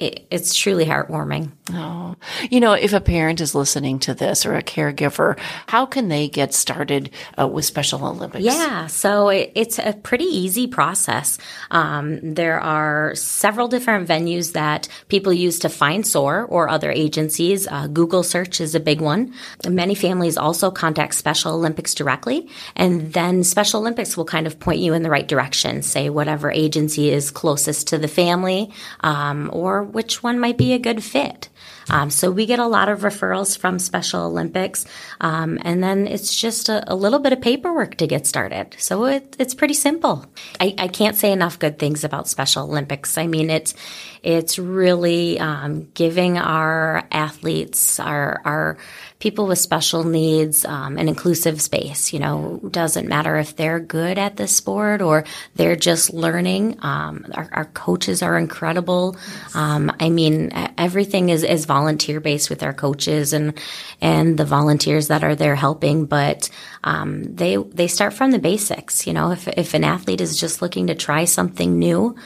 it, 0.00 0.26
it's 0.30 0.54
truly 0.54 0.86
heartwarming. 0.86 1.50
Oh, 1.72 2.16
you 2.50 2.58
know, 2.58 2.72
if 2.72 2.92
a 2.92 3.00
parent 3.00 3.40
is 3.40 3.54
listening 3.54 3.98
to 4.00 4.14
this 4.14 4.46
or 4.46 4.54
a 4.54 4.62
caregiver, 4.62 5.38
how 5.66 5.86
can 5.86 6.08
they 6.08 6.28
get 6.28 6.54
started 6.54 7.10
uh, 7.38 7.46
with 7.46 7.66
Special 7.66 8.04
Olympics? 8.04 8.44
Yeah, 8.44 8.86
so 8.86 9.28
it, 9.28 9.52
it's 9.54 9.78
a 9.78 9.92
pretty 9.92 10.24
easy 10.24 10.66
process. 10.66 11.38
Um, 11.70 12.34
there 12.34 12.58
are 12.58 13.14
several 13.14 13.68
different 13.68 14.08
venues 14.08 14.54
that 14.54 14.88
people 15.08 15.32
use 15.32 15.58
to 15.60 15.68
find 15.68 16.06
SOAR 16.06 16.46
or 16.46 16.68
other 16.68 16.90
agencies. 16.90 17.68
Uh, 17.68 17.86
Google 17.86 18.22
search 18.22 18.60
is 18.60 18.74
a 18.74 18.80
big 18.80 19.00
one. 19.02 19.34
Many 19.68 19.94
families 19.94 20.38
also 20.38 20.70
contact 20.70 21.14
Special 21.14 21.54
Olympics 21.54 21.94
directly, 21.94 22.48
and 22.74 23.12
then 23.12 23.44
Special 23.44 23.80
Olympics 23.80 24.16
will 24.16 24.24
kind 24.24 24.46
of 24.46 24.58
point 24.58 24.80
you 24.80 24.94
in 24.94 25.02
the 25.02 25.10
right 25.10 25.28
direction, 25.28 25.82
say 25.82 26.08
whatever 26.08 26.50
agency 26.50 27.10
is 27.10 27.30
closest 27.30 27.88
to 27.88 27.98
the 27.98 28.08
family, 28.08 28.70
um, 29.00 29.50
or 29.52 29.89
which 29.92 30.22
one 30.22 30.38
might 30.38 30.56
be 30.56 30.72
a 30.72 30.78
good 30.78 31.02
fit. 31.02 31.48
Um, 31.88 32.10
so 32.10 32.30
we 32.30 32.46
get 32.46 32.58
a 32.58 32.66
lot 32.66 32.88
of 32.88 33.00
referrals 33.00 33.58
from 33.58 33.78
Special 33.78 34.26
Olympics, 34.26 34.86
um, 35.20 35.58
and 35.62 35.82
then 35.82 36.06
it's 36.06 36.34
just 36.34 36.68
a, 36.68 36.92
a, 36.92 36.94
little 36.94 37.18
bit 37.18 37.32
of 37.32 37.40
paperwork 37.40 37.96
to 37.96 38.06
get 38.06 38.26
started. 38.26 38.76
So 38.78 39.06
it, 39.06 39.34
it's 39.38 39.54
pretty 39.54 39.74
simple. 39.74 40.24
I, 40.60 40.74
I, 40.78 40.88
can't 40.88 41.16
say 41.16 41.32
enough 41.32 41.58
good 41.58 41.78
things 41.78 42.04
about 42.04 42.28
Special 42.28 42.64
Olympics. 42.64 43.18
I 43.18 43.26
mean, 43.26 43.50
it's 43.50 43.74
it's 44.22 44.58
really 44.58 45.40
um, 45.40 45.88
giving 45.94 46.38
our 46.38 47.04
athletes, 47.10 47.98
our 47.98 48.40
our 48.44 48.78
people 49.20 49.46
with 49.46 49.58
special 49.58 50.02
needs, 50.02 50.64
um, 50.64 50.96
an 50.98 51.06
inclusive 51.06 51.60
space. 51.60 52.12
You 52.12 52.18
know, 52.18 52.60
doesn't 52.70 53.06
matter 53.06 53.36
if 53.36 53.54
they're 53.54 53.78
good 53.78 54.18
at 54.18 54.36
the 54.36 54.48
sport 54.48 55.02
or 55.02 55.24
they're 55.54 55.76
just 55.76 56.12
learning. 56.12 56.78
Um, 56.82 57.26
our, 57.34 57.48
our, 57.52 57.64
coaches 57.66 58.22
are 58.22 58.36
incredible. 58.36 59.16
Um, 59.54 59.92
I 60.00 60.08
mean, 60.08 60.50
everything 60.76 61.28
is, 61.28 61.44
is 61.44 61.66
volunteer 61.66 62.18
based 62.18 62.50
with 62.50 62.62
our 62.62 62.72
coaches 62.72 63.32
and 63.32 63.58
and 64.00 64.36
the 64.38 64.44
volunteers 64.44 65.08
that 65.08 65.22
are 65.22 65.36
there 65.36 65.54
helping. 65.54 66.06
But 66.06 66.50
um, 66.82 67.34
they 67.36 67.56
they 67.56 67.86
start 67.86 68.14
from 68.14 68.32
the 68.32 68.38
basics. 68.38 69.06
You 69.06 69.12
know, 69.12 69.30
if 69.30 69.46
if 69.48 69.74
an 69.74 69.84
athlete 69.84 70.20
is 70.20 70.40
just 70.40 70.62
looking 70.62 70.88
to 70.88 70.94
try 70.94 71.26
something 71.26 71.78
new. 71.78 72.16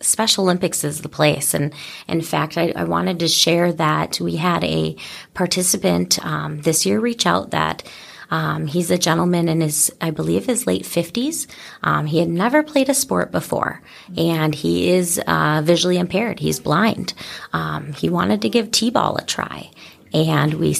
Special 0.00 0.44
Olympics 0.44 0.84
is 0.84 1.00
the 1.00 1.08
place. 1.08 1.54
And 1.54 1.72
in 2.08 2.22
fact, 2.22 2.58
I, 2.58 2.72
I 2.76 2.84
wanted 2.84 3.18
to 3.20 3.28
share 3.28 3.72
that 3.72 4.20
we 4.20 4.36
had 4.36 4.62
a 4.64 4.96
participant 5.34 6.24
um, 6.24 6.60
this 6.62 6.86
year 6.86 7.00
reach 7.00 7.26
out 7.26 7.50
that 7.50 7.82
um, 8.30 8.66
he's 8.66 8.90
a 8.90 8.98
gentleman 8.98 9.48
in 9.48 9.60
his, 9.60 9.92
I 10.00 10.10
believe, 10.10 10.46
his 10.46 10.66
late 10.66 10.82
50s. 10.82 11.46
Um, 11.82 12.06
he 12.06 12.18
had 12.18 12.28
never 12.28 12.62
played 12.62 12.88
a 12.88 12.94
sport 12.94 13.30
before, 13.30 13.82
and 14.16 14.54
he 14.54 14.90
is 14.90 15.20
uh, 15.26 15.62
visually 15.64 15.98
impaired. 15.98 16.40
He's 16.40 16.60
blind. 16.60 17.14
Um, 17.52 17.92
he 17.92 18.08
wanted 18.08 18.42
to 18.42 18.48
give 18.48 18.70
T-ball 18.70 19.16
a 19.16 19.24
try, 19.24 19.70
and 20.12 20.54
we 20.54 20.74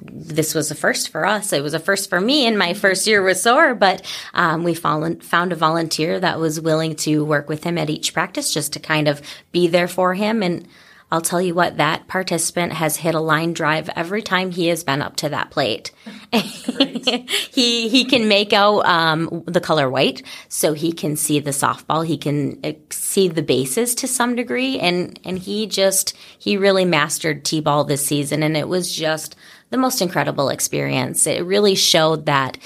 this 0.00 0.54
was 0.54 0.70
a 0.70 0.74
first 0.74 1.08
for 1.08 1.26
us. 1.26 1.52
It 1.52 1.62
was 1.62 1.74
a 1.74 1.80
first 1.80 2.10
for 2.10 2.20
me 2.20 2.46
in 2.46 2.58
my 2.58 2.74
first 2.74 3.06
year 3.06 3.22
with 3.22 3.38
SOAR, 3.38 3.74
but 3.74 4.04
um, 4.34 4.64
we 4.64 4.74
found, 4.74 5.24
found 5.24 5.52
a 5.52 5.56
volunteer 5.56 6.20
that 6.20 6.38
was 6.38 6.60
willing 6.60 6.96
to 6.96 7.24
work 7.24 7.48
with 7.48 7.64
him 7.64 7.78
at 7.78 7.90
each 7.90 8.12
practice 8.12 8.52
just 8.52 8.72
to 8.74 8.80
kind 8.80 9.08
of 9.08 9.22
be 9.52 9.68
there 9.68 9.88
for 9.88 10.14
him. 10.14 10.42
And 10.42 10.68
I'll 11.10 11.20
tell 11.20 11.40
you 11.40 11.54
what, 11.54 11.76
that 11.76 12.08
participant 12.08 12.72
has 12.72 12.96
hit 12.96 13.14
a 13.14 13.20
line 13.20 13.52
drive 13.52 13.88
every 13.94 14.22
time 14.22 14.50
he 14.50 14.66
has 14.68 14.82
been 14.82 15.00
up 15.00 15.14
to 15.16 15.28
that 15.28 15.52
plate. 15.52 15.92
he 16.32 17.88
he 17.88 18.04
can 18.04 18.26
make 18.26 18.52
out 18.52 18.84
um, 18.86 19.44
the 19.46 19.60
color 19.60 19.88
white, 19.88 20.24
so 20.48 20.72
he 20.72 20.92
can 20.92 21.14
see 21.14 21.38
the 21.38 21.52
softball. 21.52 22.04
He 22.04 22.18
can 22.18 22.60
see 22.90 23.28
the 23.28 23.42
bases 23.42 23.94
to 23.96 24.08
some 24.08 24.34
degree, 24.34 24.80
and 24.80 25.18
and 25.24 25.38
he 25.38 25.68
just 25.68 26.16
he 26.38 26.56
really 26.56 26.84
mastered 26.84 27.44
t-ball 27.44 27.84
this 27.84 28.04
season, 28.04 28.42
and 28.42 28.56
it 28.56 28.66
was 28.66 28.92
just 28.92 29.36
the 29.70 29.76
most 29.76 30.00
incredible 30.00 30.48
experience. 30.48 31.26
It 31.26 31.44
really 31.44 31.74
showed 31.74 32.26
that 32.26 32.58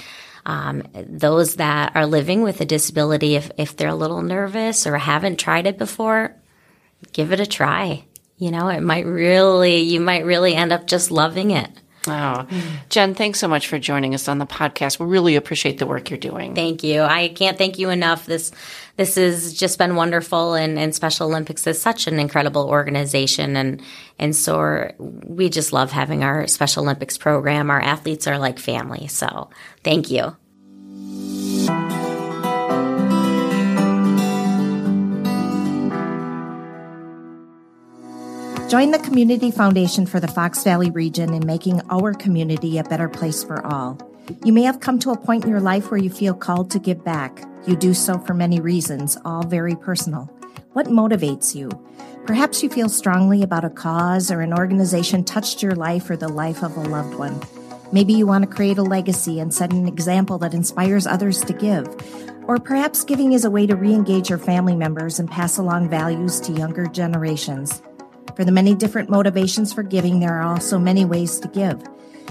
um, 0.47 0.83
those 0.95 1.57
that 1.57 1.95
are 1.95 2.07
living 2.07 2.43
with 2.43 2.61
a 2.61 2.65
disability, 2.65 3.37
if, 3.37 3.51
if 3.57 3.77
they're 3.77 3.89
a 3.89 3.95
little 3.95 4.23
nervous 4.23 4.87
or 4.87 4.97
haven't 4.97 5.39
tried 5.39 5.67
it 5.67 5.79
before, 5.79 6.35
give 7.13 7.33
it 7.33 7.41
a 7.41 7.47
try. 7.47 8.05
You 8.39 8.51
know, 8.51 8.69
it 8.69 8.81
might 8.81 9.07
really, 9.07 9.81
you 9.81 10.01
might 10.01 10.25
really 10.25 10.55
end 10.55 10.73
up 10.73 10.87
just 10.87 11.11
loving 11.11 11.51
it. 11.51 11.71
Oh, 12.07 12.47
Jen, 12.89 13.15
thanks 13.15 13.39
so 13.39 13.47
much 13.47 13.69
for 13.69 13.79
joining 13.79 14.15
us 14.15 14.27
on 14.27 14.39
the 14.39 14.47
podcast. 14.47 14.99
We 14.99 15.07
really 15.07 15.37
appreciate 15.37 15.79
the 15.79 15.87
work 15.87 16.09
you're 16.09 16.19
doing. 16.19 16.55
Thank 16.55 16.83
you. 16.83 17.03
I 17.03 17.29
can't 17.29 17.59
thank 17.59 17.79
you 17.79 17.91
enough. 17.91 18.25
This 18.25 18.53
this 18.97 19.17
has 19.17 19.53
just 19.53 19.79
been 19.79 19.97
wonderful, 19.97 20.55
and, 20.55 20.79
and 20.79 20.95
Special 20.95 21.29
Olympics 21.29 21.67
is 21.67 21.81
such 21.81 22.07
an 22.07 22.19
incredible 22.19 22.69
organization, 22.69 23.55
and 23.55 23.83
and 24.19 24.35
so 24.35 24.93
we 24.99 25.51
just 25.51 25.73
love 25.75 25.91
having 25.91 26.25
our 26.25 26.47
Special 26.47 26.85
Olympics 26.85 27.19
program. 27.19 27.71
Our 27.71 27.81
athletes 27.81 28.27
are 28.27 28.39
like 28.39 28.59
family. 28.59 29.07
So 29.09 29.51
thank 29.85 30.11
you. 30.11 30.37
Join 38.71 38.93
the 38.93 39.01
Community 39.01 39.51
Foundation 39.51 40.07
for 40.07 40.21
the 40.21 40.29
Fox 40.29 40.63
Valley 40.63 40.91
region 40.91 41.35
in 41.35 41.45
making 41.45 41.83
our 41.91 42.15
community 42.15 42.79
a 42.79 42.85
better 42.85 43.09
place 43.09 43.43
for 43.43 43.67
all. 43.67 43.99
You 44.45 44.53
may 44.53 44.63
have 44.63 44.79
come 44.79 45.01
to 45.01 45.11
a 45.11 45.19
point 45.19 45.43
in 45.43 45.51
your 45.51 45.59
life 45.59 45.91
where 45.91 45.99
you 45.99 46.09
feel 46.09 46.35
called 46.35 46.71
to 46.71 46.79
give 46.79 47.03
back. 47.03 47.43
You 47.67 47.75
do 47.75 47.93
so 47.95 48.17
for 48.21 48.33
many 48.33 48.61
reasons, 48.61 49.19
all 49.25 49.43
very 49.45 49.75
personal. 49.75 50.27
What 50.73 50.87
motivates 50.87 51.53
you? 51.53 51.69
Perhaps 52.27 52.63
you 52.63 52.71
feel 52.71 52.89
strongly 52.89 53.43
about 53.43 53.65
a 53.65 53.71
cause 53.71 54.31
or 54.31 54.41
an 54.41 54.55
organization 54.55 55.25
touched 55.25 55.65
your 55.65 55.75
life 55.75 56.09
or 56.09 56.17
the 56.17 56.29
life 56.29 56.63
of 56.63 56.77
a 56.77 56.83
loved 56.83 57.17
one. 57.17 57.41
Maybe 57.91 58.13
you 58.13 58.25
want 58.25 58.49
to 58.49 58.57
create 58.57 58.79
a 58.79 58.85
legacy 58.85 59.41
and 59.41 59.53
set 59.53 59.73
an 59.73 59.89
example 59.89 60.39
that 60.39 60.55
inspires 60.55 61.09
others 61.09 61.43
to 61.43 61.53
give. 61.53 61.89
Or 62.47 62.59
perhaps 62.59 63.03
giving 63.03 63.33
is 63.33 63.45
a 63.45 63.51
way 63.51 63.67
to 63.67 63.75
re 63.75 63.93
engage 63.93 64.31
your 64.31 64.39
family 64.39 64.77
members 64.77 65.19
and 65.19 65.29
pass 65.29 65.59
along 65.59 65.89
values 65.89 66.41
to 66.43 66.53
younger 66.53 66.87
generations. 66.87 67.83
For 68.37 68.45
the 68.45 68.53
many 68.53 68.75
different 68.75 69.11
motivations 69.11 69.73
for 69.73 69.83
giving, 69.83 70.21
there 70.21 70.35
are 70.35 70.43
also 70.43 70.79
many 70.79 71.05
ways 71.05 71.39
to 71.41 71.49
give. 71.49 71.83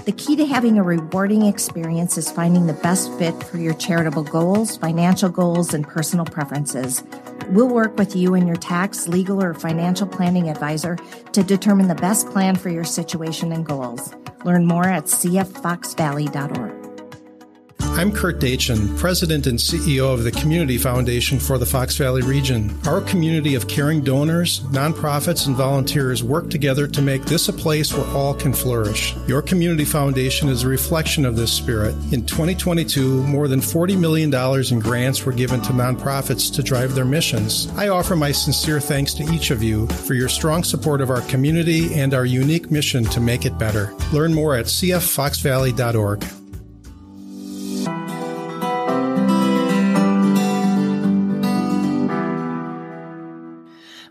The 0.04 0.12
key 0.12 0.34
to 0.36 0.46
having 0.46 0.78
a 0.78 0.82
rewarding 0.82 1.42
experience 1.42 2.16
is 2.16 2.32
finding 2.32 2.66
the 2.66 2.72
best 2.72 3.12
fit 3.18 3.44
for 3.44 3.58
your 3.58 3.74
charitable 3.74 4.24
goals, 4.24 4.76
financial 4.76 5.28
goals, 5.28 5.74
and 5.74 5.86
personal 5.86 6.24
preferences. 6.24 7.04
We'll 7.50 7.68
work 7.68 7.98
with 7.98 8.16
you 8.16 8.34
and 8.34 8.46
your 8.46 8.56
tax, 8.56 9.08
legal, 9.08 9.42
or 9.42 9.52
financial 9.52 10.06
planning 10.06 10.48
advisor 10.48 10.96
to 11.32 11.42
determine 11.42 11.88
the 11.88 11.94
best 11.94 12.28
plan 12.30 12.56
for 12.56 12.70
your 12.70 12.84
situation 12.84 13.52
and 13.52 13.66
goals. 13.66 14.14
Learn 14.44 14.66
more 14.66 14.86
at 14.86 15.04
cffoxvalley.org. 15.04 16.79
I'm 17.92 18.12
Curt 18.12 18.40
Detjen, 18.40 18.96
President 18.96 19.46
and 19.46 19.58
CEO 19.58 20.14
of 20.14 20.24
the 20.24 20.30
Community 20.30 20.78
Foundation 20.78 21.38
for 21.38 21.58
the 21.58 21.66
Fox 21.66 21.96
Valley 21.96 22.22
region. 22.22 22.74
Our 22.86 23.02
community 23.02 23.56
of 23.56 23.68
caring 23.68 24.02
donors, 24.02 24.60
nonprofits, 24.70 25.46
and 25.46 25.54
volunteers 25.54 26.24
work 26.24 26.48
together 26.48 26.86
to 26.86 27.02
make 27.02 27.24
this 27.26 27.48
a 27.48 27.52
place 27.52 27.92
where 27.92 28.06
all 28.16 28.32
can 28.32 28.54
flourish. 28.54 29.14
Your 29.26 29.42
Community 29.42 29.84
Foundation 29.84 30.48
is 30.48 30.62
a 30.62 30.68
reflection 30.68 31.26
of 31.26 31.36
this 31.36 31.52
spirit. 31.52 31.94
In 32.10 32.24
2022, 32.24 33.22
more 33.24 33.48
than 33.48 33.60
$40 33.60 33.98
million 33.98 34.32
in 34.72 34.78
grants 34.78 35.26
were 35.26 35.32
given 35.32 35.60
to 35.60 35.72
nonprofits 35.72 36.50
to 36.54 36.62
drive 36.62 36.94
their 36.94 37.04
missions. 37.04 37.70
I 37.76 37.88
offer 37.88 38.16
my 38.16 38.32
sincere 38.32 38.80
thanks 38.80 39.12
to 39.14 39.24
each 39.24 39.50
of 39.50 39.62
you 39.62 39.86
for 39.88 40.14
your 40.14 40.30
strong 40.30 40.64
support 40.64 41.02
of 41.02 41.10
our 41.10 41.22
community 41.22 41.92
and 41.92 42.14
our 42.14 42.24
unique 42.24 42.70
mission 42.70 43.04
to 43.04 43.20
make 43.20 43.44
it 43.44 43.58
better. 43.58 43.94
Learn 44.10 44.32
more 44.32 44.56
at 44.56 44.66
cffoxvalley.org. 44.66 46.39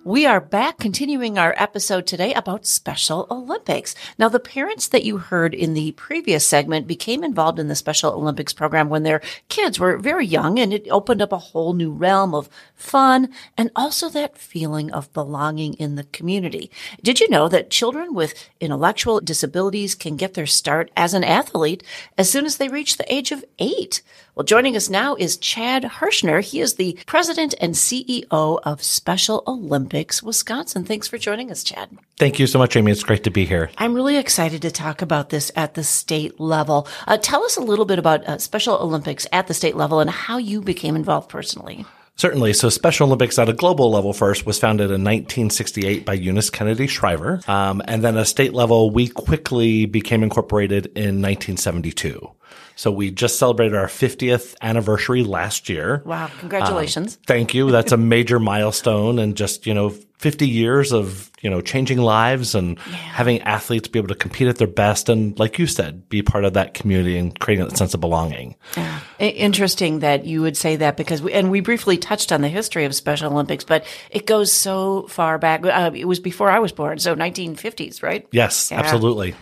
We 0.09 0.25
are 0.25 0.41
back 0.41 0.79
continuing 0.79 1.37
our 1.37 1.53
episode 1.55 2.07
today 2.07 2.33
about 2.33 2.65
Special 2.65 3.27
Olympics. 3.29 3.93
Now, 4.17 4.27
the 4.27 4.39
parents 4.39 4.87
that 4.87 5.03
you 5.03 5.19
heard 5.19 5.53
in 5.53 5.75
the 5.75 5.91
previous 5.91 6.47
segment 6.47 6.87
became 6.87 7.23
involved 7.23 7.59
in 7.59 7.67
the 7.67 7.75
Special 7.75 8.13
Olympics 8.13 8.51
program 8.51 8.89
when 8.89 9.03
their 9.03 9.21
kids 9.49 9.79
were 9.79 9.97
very 9.99 10.25
young 10.25 10.57
and 10.57 10.73
it 10.73 10.87
opened 10.89 11.21
up 11.21 11.31
a 11.31 11.37
whole 11.37 11.73
new 11.73 11.91
realm 11.91 12.33
of 12.33 12.49
fun 12.73 13.29
and 13.55 13.69
also 13.75 14.09
that 14.09 14.35
feeling 14.35 14.91
of 14.91 15.13
belonging 15.13 15.75
in 15.75 15.93
the 15.93 16.05
community. 16.05 16.71
Did 17.03 17.19
you 17.19 17.29
know 17.29 17.47
that 17.47 17.69
children 17.69 18.15
with 18.15 18.49
intellectual 18.59 19.19
disabilities 19.19 19.93
can 19.93 20.17
get 20.17 20.33
their 20.33 20.47
start 20.47 20.89
as 20.97 21.13
an 21.13 21.23
athlete 21.23 21.83
as 22.17 22.31
soon 22.31 22.47
as 22.47 22.57
they 22.57 22.67
reach 22.67 22.97
the 22.97 23.13
age 23.13 23.31
of 23.31 23.45
eight? 23.59 24.01
Well, 24.39 24.45
joining 24.45 24.77
us 24.77 24.89
now 24.89 25.15
is 25.15 25.35
Chad 25.35 25.83
Hershner. 25.83 26.41
He 26.41 26.61
is 26.61 26.75
the 26.75 26.97
president 27.05 27.55
and 27.59 27.73
CEO 27.73 28.23
of 28.31 28.81
Special 28.81 29.43
Olympics 29.45 30.23
Wisconsin. 30.23 30.85
Thanks 30.85 31.09
for 31.09 31.17
joining 31.17 31.51
us, 31.51 31.61
Chad. 31.61 31.89
Thank 32.17 32.39
you 32.39 32.47
so 32.47 32.57
much, 32.57 32.77
Amy. 32.77 32.93
It's 32.93 33.03
great 33.03 33.25
to 33.25 33.31
be 33.31 33.43
here. 33.43 33.69
I'm 33.77 33.93
really 33.93 34.15
excited 34.15 34.61
to 34.61 34.71
talk 34.71 35.01
about 35.01 35.29
this 35.29 35.51
at 35.57 35.73
the 35.73 35.83
state 35.83 36.39
level. 36.39 36.87
Uh, 37.05 37.17
tell 37.17 37.43
us 37.43 37.57
a 37.57 37.61
little 37.61 37.83
bit 37.83 37.99
about 37.99 38.25
uh, 38.29 38.37
Special 38.37 38.75
Olympics 38.75 39.27
at 39.33 39.47
the 39.47 39.53
state 39.53 39.75
level 39.75 39.99
and 39.99 40.09
how 40.09 40.37
you 40.37 40.61
became 40.61 40.95
involved 40.95 41.27
personally. 41.27 41.85
Certainly. 42.15 42.53
So 42.53 42.69
Special 42.69 43.07
Olympics 43.07 43.37
at 43.39 43.49
a 43.49 43.53
global 43.53 43.91
level 43.91 44.13
first 44.13 44.45
was 44.45 44.57
founded 44.57 44.85
in 44.85 45.03
1968 45.03 46.05
by 46.05 46.13
Eunice 46.13 46.49
Kennedy 46.49 46.87
Shriver. 46.87 47.41
Um, 47.45 47.81
and 47.89 48.05
then 48.05 48.15
at 48.15 48.21
a 48.21 48.25
state 48.25 48.53
level, 48.53 48.89
we 48.89 49.09
quickly 49.09 49.85
became 49.85 50.23
incorporated 50.23 50.85
in 50.95 51.21
1972. 51.21 52.29
So 52.79 52.93
we 52.93 53.11
just 53.11 53.37
celebrated 53.37 53.75
our 53.75 53.87
50th 53.87 54.55
anniversary 54.61 55.25
last 55.25 55.67
year. 55.67 56.01
Wow. 56.05 56.31
Congratulations. 56.39 57.17
Um, 57.17 57.23
thank 57.27 57.53
you. 57.53 57.71
That's 57.71 57.91
a 57.91 57.97
major 57.97 58.39
milestone 58.39 59.19
and 59.19 59.35
just, 59.35 59.67
you 59.67 59.73
know, 59.73 59.89
50 60.19 60.47
years 60.47 60.93
of, 60.93 61.29
you 61.41 61.49
know, 61.49 61.59
changing 61.59 61.97
lives 61.97 62.55
and 62.55 62.77
yeah. 62.77 62.95
having 62.95 63.41
athletes 63.41 63.89
be 63.89 63.99
able 63.99 64.07
to 64.07 64.15
compete 64.15 64.47
at 64.47 64.59
their 64.59 64.67
best. 64.67 65.09
And 65.09 65.37
like 65.37 65.59
you 65.59 65.67
said, 65.67 66.07
be 66.07 66.21
part 66.21 66.45
of 66.45 66.53
that 66.53 66.73
community 66.73 67.17
and 67.17 67.37
creating 67.37 67.67
that 67.67 67.75
sense 67.77 67.93
of 67.93 67.99
belonging. 67.99 68.55
Yeah. 68.77 68.99
Interesting 69.19 69.99
that 69.99 70.23
you 70.23 70.41
would 70.41 70.55
say 70.55 70.77
that 70.77 70.95
because 70.95 71.21
we, 71.21 71.33
and 71.33 71.51
we 71.51 71.59
briefly 71.59 71.97
touched 71.97 72.31
on 72.31 72.39
the 72.39 72.47
history 72.47 72.85
of 72.85 72.95
Special 72.95 73.29
Olympics, 73.29 73.65
but 73.65 73.83
it 74.09 74.25
goes 74.25 74.53
so 74.53 75.05
far 75.07 75.37
back. 75.37 75.65
Uh, 75.65 75.91
it 75.93 76.05
was 76.05 76.21
before 76.21 76.49
I 76.49 76.59
was 76.59 76.71
born. 76.71 76.97
So 76.99 77.13
1950s, 77.13 78.01
right? 78.01 78.25
Yes, 78.31 78.71
yeah. 78.71 78.79
absolutely. 78.79 79.35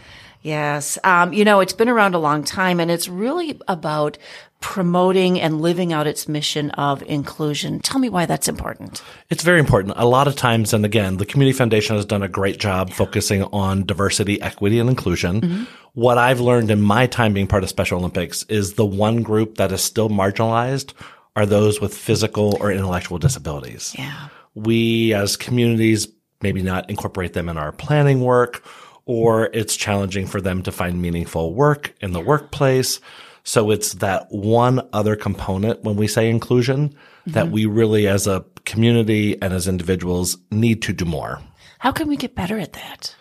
Yes. 0.48 0.98
Um, 1.04 1.34
you 1.34 1.44
know, 1.44 1.60
it's 1.60 1.74
been 1.74 1.90
around 1.90 2.16
a 2.16 2.20
long 2.20 2.42
time 2.42 2.80
and 2.80 2.90
it's 2.90 3.10
really 3.10 3.60
about 3.68 4.18
promoting 4.62 5.42
and 5.42 5.62
living 5.62 5.92
out 5.92 6.08
its 6.08 6.30
mission 6.30 6.72
of 6.72 7.04
inclusion. 7.04 7.82
Tell 7.82 8.00
me 8.00 8.08
why 8.08 8.26
that's 8.26 8.48
important. 8.48 9.04
It's 9.30 9.44
very 9.44 9.60
important. 9.60 9.94
A 9.98 10.06
lot 10.06 10.26
of 10.26 10.38
times, 10.38 10.74
and 10.74 10.86
again, 10.86 11.18
the 11.18 11.26
Community 11.26 11.56
Foundation 11.56 11.98
has 11.98 12.06
done 12.06 12.24
a 12.24 12.30
great 12.30 12.60
job 12.60 12.92
focusing 12.92 13.44
on 13.44 13.86
diversity, 13.86 14.42
equity, 14.42 14.80
and 14.80 14.90
inclusion. 14.90 15.42
Mm-hmm. 15.42 15.64
What 15.94 16.18
I've 16.18 16.40
learned 16.40 16.72
in 16.72 16.82
my 16.82 17.08
time 17.08 17.34
being 17.34 17.48
part 17.48 17.64
of 17.64 17.70
Special 17.70 18.00
Olympics 18.00 18.44
is 18.44 18.76
the 18.76 18.86
one 18.86 19.24
group 19.24 19.58
that 19.58 19.74
is 19.74 19.84
still 19.84 20.10
marginalized 20.10 20.94
are 21.36 21.46
those 21.46 21.82
with 21.82 21.94
physical 21.94 22.58
or 22.62 22.72
intellectual 22.72 23.18
disabilities. 23.18 23.94
Yeah. 23.98 24.30
We 24.56 25.14
as 25.14 25.36
communities 25.36 26.08
maybe 26.42 26.62
not 26.62 26.90
incorporate 26.90 27.34
them 27.34 27.50
in 27.50 27.58
our 27.58 27.72
planning 27.72 28.22
work 28.22 28.64
or 29.08 29.50
it's 29.54 29.76
challenging 29.76 30.28
for 30.28 30.40
them 30.40 30.62
to 30.62 30.72
find 30.72 31.02
meaningful 31.02 31.54
work 31.54 31.96
in 32.02 32.12
the 32.12 32.20
workplace. 32.20 33.00
So 33.44 33.72
it's 33.72 33.94
that 33.96 34.28
one 34.30 34.88
other 34.92 35.16
component 35.16 35.84
when 35.84 35.96
we 35.96 36.08
say 36.08 36.30
inclusion 36.30 36.90
mm-hmm. 36.90 37.32
that 37.32 37.50
we 37.50 37.66
really 37.66 38.08
as 38.08 38.28
a 38.28 38.46
community 38.66 39.42
and 39.42 39.54
as 39.54 39.68
individuals 39.68 40.38
need 40.52 40.82
to 40.84 40.94
do 40.94 41.06
more. 41.06 41.42
How 41.80 41.92
can 41.92 42.08
we 42.08 42.18
get 42.18 42.36
better 42.36 42.60
at 42.60 42.74
that? 42.74 43.16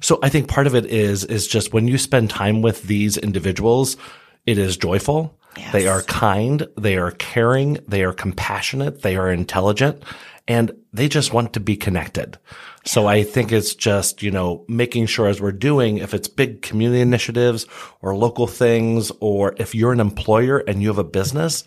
So 0.00 0.18
I 0.22 0.28
think 0.28 0.48
part 0.48 0.66
of 0.66 0.74
it 0.74 0.86
is, 0.86 1.24
is 1.24 1.46
just 1.46 1.72
when 1.72 1.86
you 1.86 1.98
spend 1.98 2.30
time 2.30 2.60
with 2.60 2.82
these 2.84 3.16
individuals, 3.16 3.96
it 4.44 4.58
is 4.58 4.76
joyful. 4.76 5.38
Yes. 5.56 5.72
They 5.72 5.86
are 5.86 6.02
kind. 6.02 6.66
They 6.76 6.96
are 6.96 7.12
caring. 7.12 7.78
They 7.86 8.02
are 8.02 8.12
compassionate. 8.12 9.02
They 9.02 9.16
are 9.16 9.30
intelligent 9.30 10.02
and 10.48 10.72
they 10.92 11.08
just 11.08 11.32
want 11.32 11.52
to 11.52 11.60
be 11.60 11.76
connected. 11.76 12.38
So 12.88 13.06
I 13.06 13.22
think 13.22 13.52
it's 13.52 13.74
just, 13.74 14.22
you 14.22 14.30
know, 14.30 14.64
making 14.66 15.06
sure 15.06 15.26
as 15.26 15.42
we're 15.42 15.52
doing, 15.52 15.98
if 15.98 16.14
it's 16.14 16.26
big 16.26 16.62
community 16.62 17.02
initiatives 17.02 17.66
or 18.00 18.16
local 18.16 18.46
things, 18.46 19.12
or 19.20 19.54
if 19.58 19.74
you're 19.74 19.92
an 19.92 20.00
employer 20.00 20.60
and 20.66 20.80
you 20.80 20.88
have 20.88 20.96
a 20.96 21.04
business, 21.04 21.64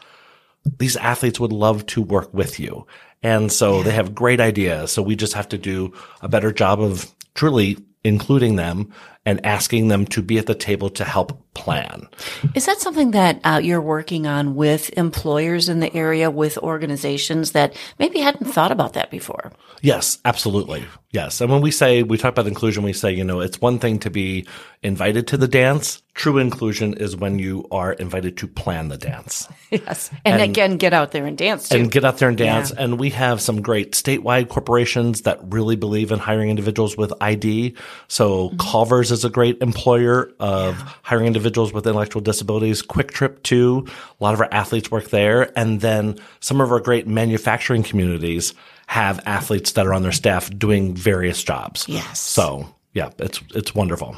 these 0.80 0.98
athletes 0.98 1.40
would 1.40 1.54
love 1.54 1.86
to 1.86 2.02
work 2.02 2.34
with 2.34 2.60
you. 2.60 2.88
And 3.22 3.52
so 3.52 3.84
they 3.84 3.92
have 3.92 4.16
great 4.16 4.40
ideas. 4.40 4.92
So 4.92 5.04
we 5.04 5.16
just 5.16 5.34
have 5.34 5.48
to 5.50 5.60
do 5.60 5.94
a 6.24 6.28
better 6.28 6.52
job 6.52 6.82
of 6.82 7.14
truly 7.36 7.78
including 8.04 8.56
them 8.56 8.92
and 9.24 9.46
asking 9.46 9.90
them 9.90 10.08
to 10.08 10.24
be 10.24 10.40
at 10.40 10.48
the 10.48 10.56
table 10.56 10.90
to 10.90 11.06
help 11.06 11.54
plan. 11.54 12.08
Is 12.56 12.66
that 12.66 12.80
something 12.80 13.12
that 13.12 13.40
uh, 13.44 13.62
you're 13.64 13.80
working 13.80 14.26
on 14.26 14.56
with 14.56 14.90
employers 14.98 15.70
in 15.70 15.82
the 15.82 15.96
area, 15.96 16.32
with 16.32 16.58
organizations 16.58 17.52
that 17.52 17.76
maybe 18.00 18.22
hadn't 18.22 18.52
thought 18.52 18.72
about 18.72 18.94
that 18.94 19.12
before? 19.12 19.52
Yes, 19.84 20.18
absolutely. 20.26 20.88
Yes. 21.12 21.42
And 21.42 21.52
when 21.52 21.62
we 21.62 21.72
say, 21.72 22.04
we 22.04 22.18
talk 22.18 22.32
about 22.32 22.48
inclusion, 22.48 22.84
we 22.84 22.94
say, 22.94 23.12
you 23.12 23.26
know, 23.26 23.42
it's 23.42 23.60
one 23.60 23.80
thing 23.80 24.00
to 24.00 24.10
be 24.10 24.48
invited 24.82 25.28
to 25.28 25.38
the 25.38 25.48
dance. 25.48 26.02
True 26.14 26.38
inclusion 26.38 26.94
is 26.94 27.18
when 27.18 27.38
you 27.38 27.68
are 27.70 27.92
invited 27.94 28.38
to 28.38 28.48
plan 28.48 28.88
the 28.88 28.98
dance. 28.98 29.48
Yes. 29.72 30.10
And, 30.26 30.34
and 30.34 30.42
again, 30.42 30.76
get 30.76 30.92
out 30.92 31.12
there 31.12 31.26
and 31.26 31.38
dance 31.38 31.70
too. 31.70 31.78
And 31.78 31.90
get 31.90 32.04
out 32.04 32.18
there 32.18 32.28
and 32.28 32.38
dance. 32.38 32.72
Yeah. 32.72 32.84
And 32.84 33.00
we 33.00 33.10
have 33.12 33.40
some 33.40 33.62
great 33.62 33.94
statewide 33.94 34.50
corporations 34.50 35.22
that 35.22 35.40
really 35.44 35.78
believe 35.78 36.12
in 36.12 36.20
hiring 36.20 36.50
individuals 36.50 36.98
with 36.98 37.14
ID. 37.22 37.76
So 38.10 38.50
mm-hmm. 38.50 38.58
Culver's 38.58 39.12
is 39.12 39.24
a 39.24 39.30
great 39.30 39.62
employer 39.62 40.30
of 40.42 40.78
yeah. 40.78 40.92
hiring 41.04 41.26
individuals 41.26 41.72
with 41.72 41.88
intellectual 41.88 42.22
disabilities. 42.22 42.82
Kwik 42.82 43.12
Trip 43.12 43.42
too. 43.44 43.88
A 44.20 44.24
lot 44.24 44.34
of 44.34 44.42
our 44.42 44.50
athletes 44.52 44.92
work 44.92 45.10
there. 45.10 45.58
And 45.58 45.80
then 45.80 46.20
some 46.42 46.60
of 46.60 46.70
our 46.70 46.82
great 46.82 47.08
manufacturing 47.08 47.82
communities 47.82 48.54
have 48.92 49.22
athletes 49.26 49.72
that 49.72 49.88
are 49.88 49.94
on 49.94 50.04
their 50.04 50.12
staff 50.12 50.50
doing 50.58 50.94
various 50.94 51.42
jobs. 51.42 51.86
Yes. 51.88 52.20
So 52.20 52.68
yeah, 52.92 53.12
it's 53.20 53.40
it's 53.56 53.74
wonderful. 53.74 54.18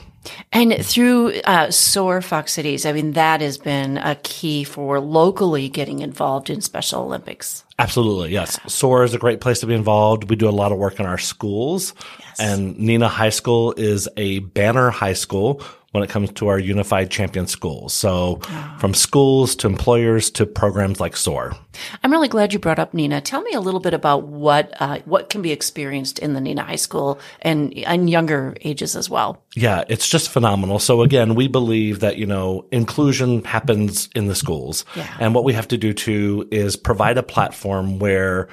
And 0.52 0.84
through 0.84 1.34
uh, 1.42 1.70
SOAR 1.70 2.24
Fox 2.24 2.54
Cities, 2.54 2.84
I 2.84 2.92
mean 2.92 3.12
that 3.12 3.42
has 3.42 3.60
been 3.60 4.00
a 4.00 4.16
key 4.24 4.64
for 4.64 5.00
locally 5.00 5.70
getting 5.70 6.00
involved 6.00 6.50
in 6.50 6.60
Special 6.62 7.04
Olympics. 7.04 7.64
Absolutely, 7.78 8.32
yes. 8.32 8.60
SOAR 8.66 9.04
is 9.04 9.14
a 9.14 9.20
great 9.20 9.42
place 9.42 9.60
to 9.60 9.68
be 9.68 9.76
involved. 9.76 10.28
We 10.28 10.36
do 10.36 10.50
a 10.50 10.58
lot 10.62 10.72
of 10.72 10.80
work 10.80 11.00
in 11.00 11.06
our 11.06 11.20
schools, 11.20 11.94
yes. 12.20 12.40
and 12.40 12.76
Neenah 12.76 13.10
High 13.10 13.30
School 13.30 13.76
is 13.78 14.10
a 14.18 14.40
banner 14.40 14.90
high 14.90 15.14
school 15.14 15.62
when 15.94 16.04
it 16.04 16.10
comes 16.10 16.32
to 16.34 16.48
our 16.48 16.58
unified 16.58 17.12
champion 17.12 17.46
schools. 17.46 17.94
So 17.94 18.40
oh. 18.44 18.76
from 18.80 18.94
schools 18.94 19.56
to 19.58 19.68
employers 19.68 20.32
to 20.32 20.46
programs 20.46 21.00
like 21.00 21.16
SOAR. 21.16 21.56
I'm 22.04 22.12
really 22.12 22.28
glad 22.28 22.52
you 22.52 22.60
brought 22.60 22.80
up 22.80 22.94
Neenah. 22.94 23.24
Tell 23.24 23.42
me 23.42 23.54
a 23.54 23.60
little 23.60 23.80
bit 23.80 23.94
about 23.94 24.24
what 24.24 24.74
uh, 24.80 25.00
what 25.06 25.30
can 25.30 25.42
be 25.42 25.52
experienced 25.52 26.20
in 26.20 26.34
the 26.34 26.40
Neenah 26.40 26.66
High 26.66 26.76
School 26.76 27.20
and 27.42 27.74
and 27.80 28.10
younger 28.10 28.56
ages 28.62 28.96
as 28.96 29.10
well. 29.10 29.44
Yeah, 29.56 29.84
it's 29.88 30.10
just 30.10 30.30
phenomenal. 30.30 30.80
So 30.80 31.04
again, 31.04 31.36
we 31.36 31.48
believe 31.48 32.00
that 32.00 32.18
you 32.18 32.26
know 32.26 32.66
inclusion 32.72 33.44
happens 33.44 34.10
in 34.16 34.28
the 34.28 34.36
schools, 34.36 34.86
yeah. 34.96 35.16
and 35.20 35.36
what 35.36 35.44
we 35.44 35.54
have 35.54 35.68
to 35.70 35.78
do 35.78 35.94
too 35.94 36.48
is 36.52 36.76
provide 36.76 37.18
a 37.18 37.24
platform 37.24 38.00
where 38.00 38.50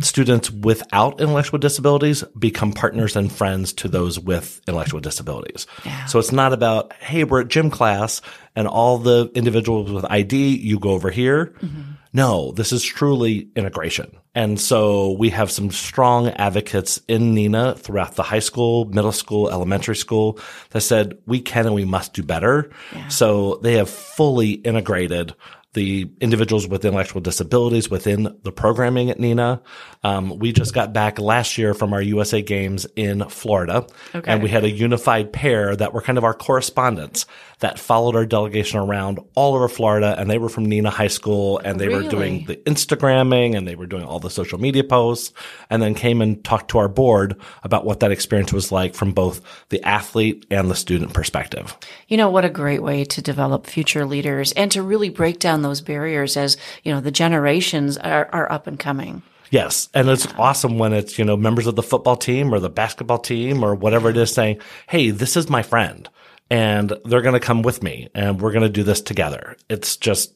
students 0.00 0.50
without 0.50 1.20
intellectual 1.20 1.58
disabilities 1.58 2.22
become 2.38 2.72
partners 2.72 3.16
and 3.16 3.30
friends 3.30 3.72
to 3.74 3.88
those 3.88 4.18
with 4.18 4.60
intellectual 4.68 5.00
disabilities. 5.00 5.66
Yeah. 5.84 6.06
So 6.06 6.18
it's 6.18 6.32
not 6.32 6.52
about, 6.52 6.92
hey, 6.94 7.24
we're 7.24 7.42
at 7.42 7.48
gym 7.48 7.70
class 7.70 8.20
and 8.54 8.68
all 8.68 8.98
the 8.98 9.30
individuals 9.34 9.90
with 9.90 10.04
ID, 10.08 10.56
you 10.56 10.78
go 10.78 10.90
over 10.90 11.10
here. 11.10 11.54
Mm-hmm. 11.60 11.92
No, 12.12 12.52
this 12.52 12.72
is 12.72 12.82
truly 12.82 13.50
integration. 13.54 14.16
And 14.34 14.58
so 14.60 15.12
we 15.12 15.30
have 15.30 15.50
some 15.50 15.70
strong 15.70 16.28
advocates 16.28 17.00
in 17.06 17.34
Neenah 17.34 17.78
throughout 17.78 18.14
the 18.14 18.22
high 18.22 18.38
school, 18.38 18.86
middle 18.86 19.12
school, 19.12 19.50
elementary 19.50 19.96
school 19.96 20.38
that 20.70 20.80
said 20.80 21.18
we 21.26 21.40
can 21.40 21.66
and 21.66 21.74
we 21.74 21.84
must 21.84 22.14
do 22.14 22.22
better. 22.22 22.70
Yeah. 22.94 23.08
So 23.08 23.60
they 23.62 23.74
have 23.74 23.90
fully 23.90 24.52
integrated 24.52 25.34
the 25.78 26.10
individuals 26.20 26.66
with 26.66 26.84
intellectual 26.84 27.20
disabilities 27.20 27.88
within 27.88 28.36
the 28.42 28.50
programming 28.50 29.10
at 29.10 29.18
Neenah. 29.18 29.60
Um, 30.02 30.36
we 30.40 30.50
just 30.50 30.74
got 30.74 30.92
back 30.92 31.20
last 31.20 31.56
year 31.56 31.72
from 31.72 31.92
our 31.92 32.02
USA 32.02 32.42
Games 32.42 32.84
in 32.96 33.28
Florida, 33.28 33.86
okay. 34.12 34.28
and 34.28 34.42
we 34.42 34.48
had 34.48 34.64
a 34.64 34.70
unified 34.70 35.32
pair 35.32 35.76
that 35.76 35.94
were 35.94 36.02
kind 36.02 36.18
of 36.18 36.24
our 36.24 36.34
correspondents 36.34 37.26
that 37.60 37.78
followed 37.78 38.14
our 38.14 38.24
delegation 38.24 38.78
around 38.78 39.18
all 39.34 39.54
over 39.54 39.68
Florida, 39.68 40.14
and 40.18 40.30
they 40.30 40.38
were 40.38 40.48
from 40.48 40.66
Neenah 40.66 40.90
High 40.90 41.08
School, 41.08 41.58
and 41.58 41.80
they 41.80 41.88
really? 41.88 42.04
were 42.04 42.10
doing 42.10 42.44
the 42.44 42.56
Instagramming, 42.56 43.56
and 43.56 43.66
they 43.66 43.74
were 43.74 43.86
doing 43.86 44.04
all 44.04 44.20
the 44.20 44.30
social 44.30 44.60
media 44.60 44.84
posts, 44.84 45.32
and 45.68 45.82
then 45.82 45.94
came 45.94 46.22
and 46.22 46.42
talked 46.44 46.70
to 46.70 46.78
our 46.78 46.88
board 46.88 47.36
about 47.64 47.84
what 47.84 48.00
that 48.00 48.12
experience 48.12 48.52
was 48.52 48.70
like 48.70 48.94
from 48.94 49.12
both 49.12 49.40
the 49.70 49.82
athlete 49.82 50.46
and 50.50 50.70
the 50.70 50.76
student 50.76 51.12
perspective. 51.12 51.76
You 52.06 52.16
know, 52.16 52.30
what 52.30 52.44
a 52.44 52.50
great 52.50 52.82
way 52.82 53.04
to 53.04 53.22
develop 53.22 53.66
future 53.66 54.04
leaders 54.04 54.52
and 54.52 54.70
to 54.72 54.82
really 54.82 55.08
break 55.08 55.40
down 55.40 55.62
those 55.62 55.80
barriers 55.80 56.36
as, 56.36 56.56
you 56.84 56.92
know, 56.92 57.00
the 57.00 57.10
generations 57.10 57.98
are, 57.98 58.28
are 58.32 58.50
up 58.52 58.66
and 58.66 58.78
coming. 58.78 59.22
Yes. 59.50 59.88
And 59.94 60.08
it's 60.08 60.28
awesome 60.38 60.78
when 60.78 60.92
it's, 60.92 61.18
you 61.18 61.24
know, 61.24 61.36
members 61.36 61.66
of 61.66 61.74
the 61.74 61.82
football 61.82 62.16
team 62.16 62.52
or 62.52 62.60
the 62.60 62.68
basketball 62.68 63.18
team 63.18 63.64
or 63.64 63.74
whatever 63.74 64.10
it 64.10 64.16
is 64.16 64.32
saying, 64.32 64.60
Hey, 64.86 65.10
this 65.10 65.38
is 65.38 65.48
my 65.48 65.62
friend 65.62 66.08
and 66.50 66.92
they're 67.04 67.22
going 67.22 67.34
to 67.34 67.40
come 67.40 67.62
with 67.62 67.82
me 67.82 68.08
and 68.14 68.40
we're 68.40 68.52
going 68.52 68.62
to 68.62 68.68
do 68.68 68.82
this 68.82 69.00
together. 69.00 69.56
It's 69.68 69.96
just 69.96 70.34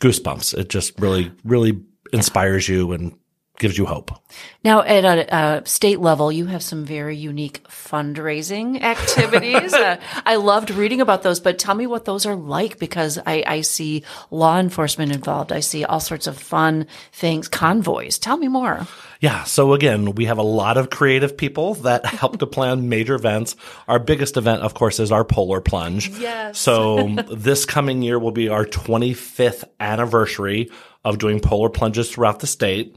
goosebumps. 0.00 0.56
It 0.56 0.68
just 0.68 0.98
really, 1.00 1.32
really 1.44 1.80
inspires 2.12 2.68
you 2.68 2.92
and 2.92 3.16
gives 3.62 3.78
you 3.78 3.86
hope. 3.86 4.10
Now, 4.64 4.82
at 4.82 5.04
a, 5.04 5.62
state 5.66 6.00
level, 6.00 6.32
you 6.32 6.46
have 6.46 6.62
some 6.62 6.84
very 6.84 7.16
unique 7.16 7.62
fundraising 7.68 8.82
activities. 8.82 9.72
uh, 9.72 9.98
I 10.26 10.34
loved 10.36 10.70
reading 10.70 11.00
about 11.00 11.22
those, 11.22 11.38
but 11.38 11.60
tell 11.60 11.74
me 11.74 11.86
what 11.86 12.04
those 12.04 12.26
are 12.26 12.34
like 12.34 12.78
because 12.78 13.18
I, 13.24 13.44
I 13.46 13.60
see 13.60 14.02
law 14.30 14.58
enforcement 14.58 15.12
involved. 15.12 15.52
I 15.52 15.60
see 15.60 15.84
all 15.84 16.00
sorts 16.00 16.26
of 16.26 16.36
fun 16.36 16.88
things, 17.12 17.46
convoys. 17.46 18.18
Tell 18.18 18.36
me 18.36 18.48
more. 18.48 18.86
Yeah. 19.20 19.44
So 19.44 19.74
again, 19.74 20.16
we 20.16 20.24
have 20.24 20.38
a 20.38 20.42
lot 20.42 20.76
of 20.76 20.90
creative 20.90 21.36
people 21.36 21.74
that 21.76 22.04
help 22.20 22.40
to 22.40 22.46
plan 22.46 22.88
major 22.88 23.14
events. 23.14 23.54
Our 23.86 24.00
biggest 24.00 24.36
event, 24.36 24.62
of 24.62 24.74
course, 24.74 24.98
is 24.98 25.12
our 25.12 25.24
polar 25.24 25.60
plunge. 25.60 26.08
Yes. 26.08 26.58
So 26.58 27.08
this 27.30 27.64
coming 27.64 28.02
year 28.02 28.18
will 28.18 28.32
be 28.32 28.48
our 28.48 28.66
25th 28.66 29.62
anniversary 29.78 30.68
of 31.04 31.18
doing 31.18 31.38
polar 31.38 31.68
plunges 31.68 32.10
throughout 32.10 32.40
the 32.40 32.46
state. 32.48 32.96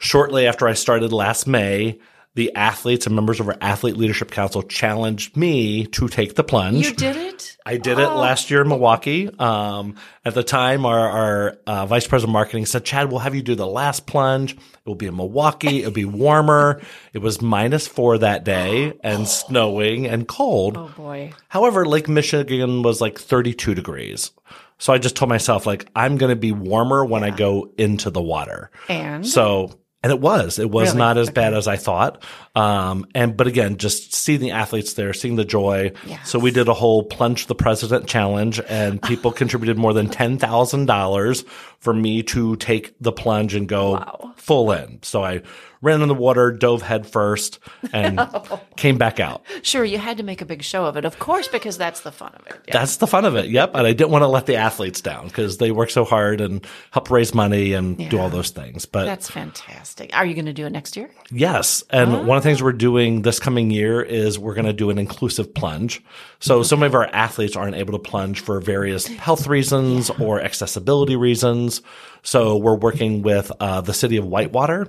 Shortly 0.00 0.46
after 0.46 0.66
I 0.68 0.72
started 0.74 1.12
last 1.12 1.46
May, 1.46 1.98
the 2.34 2.54
athletes 2.54 3.06
and 3.06 3.14
members 3.14 3.40
of 3.40 3.48
our 3.48 3.58
athlete 3.60 3.96
leadership 3.96 4.30
council 4.30 4.62
challenged 4.62 5.36
me 5.36 5.84
to 5.88 6.08
take 6.08 6.34
the 6.34 6.42
plunge. 6.42 6.86
You 6.86 6.94
did 6.94 7.16
it? 7.16 7.56
I 7.66 7.76
did 7.76 7.98
it 7.98 8.08
last 8.08 8.50
year 8.50 8.62
in 8.62 8.68
Milwaukee. 8.68 9.28
Um, 9.38 9.96
at 10.24 10.32
the 10.34 10.42
time, 10.42 10.86
our, 10.86 11.08
our 11.10 11.58
uh, 11.66 11.86
vice 11.86 12.06
president 12.06 12.30
of 12.30 12.32
marketing 12.32 12.64
said, 12.66 12.84
Chad, 12.84 13.10
we'll 13.10 13.20
have 13.20 13.34
you 13.34 13.42
do 13.42 13.54
the 13.54 13.66
last 13.66 14.06
plunge. 14.06 14.54
It 14.54 14.58
will 14.86 14.94
be 14.94 15.06
in 15.06 15.14
Milwaukee. 15.16 15.80
It'll 15.80 15.92
be 15.92 16.06
warmer. 16.06 16.80
it 17.12 17.18
was 17.18 17.42
minus 17.42 17.86
four 17.86 18.16
that 18.18 18.44
day 18.44 18.94
and 19.04 19.28
snowing 19.28 20.06
and 20.06 20.26
cold. 20.26 20.76
Oh 20.78 20.88
boy. 20.96 21.34
However, 21.48 21.84
Lake 21.84 22.08
Michigan 22.08 22.82
was 22.82 23.00
like 23.02 23.18
32 23.18 23.74
degrees. 23.74 24.32
So 24.78 24.92
I 24.92 24.98
just 24.98 25.14
told 25.16 25.28
myself, 25.28 25.66
like, 25.66 25.86
I'm 25.94 26.16
going 26.16 26.30
to 26.30 26.36
be 26.36 26.50
warmer 26.50 27.04
when 27.04 27.22
I 27.22 27.30
go 27.30 27.70
into 27.78 28.10
the 28.10 28.22
water. 28.22 28.70
And 28.88 29.24
So, 29.24 29.78
and 30.02 30.10
it 30.12 30.20
was, 30.20 30.58
it 30.58 30.70
was 30.70 30.88
Really? 30.88 30.98
not 30.98 31.18
as 31.18 31.30
bad 31.30 31.54
as 31.54 31.66
I 31.68 31.76
thought. 31.76 32.22
Um, 32.54 33.06
and, 33.14 33.36
but 33.36 33.46
again, 33.46 33.76
just 33.76 34.14
seeing 34.14 34.40
the 34.40 34.50
athletes 34.50 34.94
there, 34.94 35.12
seeing 35.12 35.36
the 35.36 35.44
joy. 35.44 35.92
So 36.24 36.38
we 36.38 36.50
did 36.50 36.68
a 36.68 36.74
whole 36.74 37.02
plunge 37.04 37.46
the 37.46 37.54
president 37.54 38.06
challenge 38.06 38.60
and 38.68 39.00
people 39.00 39.32
contributed 39.42 39.78
more 39.78 39.92
than 39.92 40.08
$10,000 40.08 41.44
for 41.82 41.92
me 41.92 42.22
to 42.22 42.54
take 42.56 42.94
the 43.00 43.10
plunge 43.10 43.56
and 43.56 43.68
go 43.68 44.32
full 44.36 44.70
in. 44.70 45.00
So 45.02 45.24
I 45.24 45.42
ran 45.82 46.00
in 46.00 46.08
the 46.08 46.14
water, 46.14 46.52
dove 46.52 46.80
head 46.80 47.06
first 47.06 47.58
and 47.92 48.20
came 48.76 48.96
back 48.96 49.18
out. 49.18 49.44
Sure, 49.62 49.84
you 49.84 49.98
had 49.98 50.16
to 50.16 50.22
make 50.22 50.40
a 50.40 50.44
big 50.44 50.62
show 50.62 50.84
of 50.86 50.96
it, 50.96 51.04
of 51.04 51.18
course, 51.18 51.48
because 51.48 51.76
that's 51.76 52.00
the 52.00 52.12
fun 52.12 52.32
of 52.34 52.46
it. 52.46 52.60
Yeah. 52.68 52.72
That's 52.72 52.98
the 52.98 53.08
fun 53.08 53.24
of 53.24 53.34
it. 53.34 53.46
Yep. 53.46 53.72
And 53.74 53.86
I 53.86 53.92
didn't 53.92 54.10
want 54.10 54.22
to 54.22 54.28
let 54.28 54.46
the 54.46 54.56
athletes 54.56 55.00
down 55.00 55.26
because 55.26 55.58
they 55.58 55.72
work 55.72 55.90
so 55.90 56.04
hard 56.04 56.40
and 56.40 56.64
help 56.92 57.10
raise 57.10 57.34
money 57.34 57.72
and 57.72 57.98
do 58.08 58.18
all 58.18 58.30
those 58.30 58.50
things. 58.50 58.86
But 58.86 59.06
That's 59.06 59.28
fantastic. 59.28 60.16
Are 60.16 60.24
you 60.24 60.34
going 60.34 60.46
to 60.46 60.52
do 60.52 60.66
it 60.66 60.70
next 60.70 60.96
year? 60.96 61.10
Yes. 61.32 61.82
And 61.90 62.12
oh. 62.12 62.22
one 62.22 62.36
of 62.36 62.44
the 62.44 62.48
things 62.48 62.62
we're 62.62 62.72
doing 62.72 63.22
this 63.22 63.40
coming 63.40 63.72
year 63.72 64.00
is 64.00 64.38
we're 64.38 64.54
going 64.54 64.66
to 64.66 64.72
do 64.72 64.88
an 64.90 64.98
inclusive 64.98 65.52
plunge. 65.52 66.00
So 66.38 66.62
some 66.62 66.82
of 66.82 66.94
our 66.94 67.06
athletes 67.06 67.56
aren't 67.56 67.76
able 67.76 67.92
to 67.92 67.98
plunge 67.98 68.40
for 68.40 68.60
various 68.60 69.06
health 69.06 69.48
reasons 69.48 70.10
or 70.10 70.40
accessibility 70.40 71.16
reasons. 71.16 71.71
Jones. 71.72 71.82
So 72.22 72.56
we're 72.56 72.76
working 72.76 73.22
with 73.22 73.50
uh, 73.60 73.80
the 73.80 73.94
city 73.94 74.16
of 74.16 74.26
Whitewater 74.26 74.86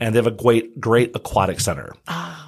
and 0.00 0.14
they 0.14 0.18
have 0.18 0.26
a 0.26 0.30
great, 0.30 0.78
great 0.78 1.16
aquatic 1.16 1.58
center. 1.60 1.94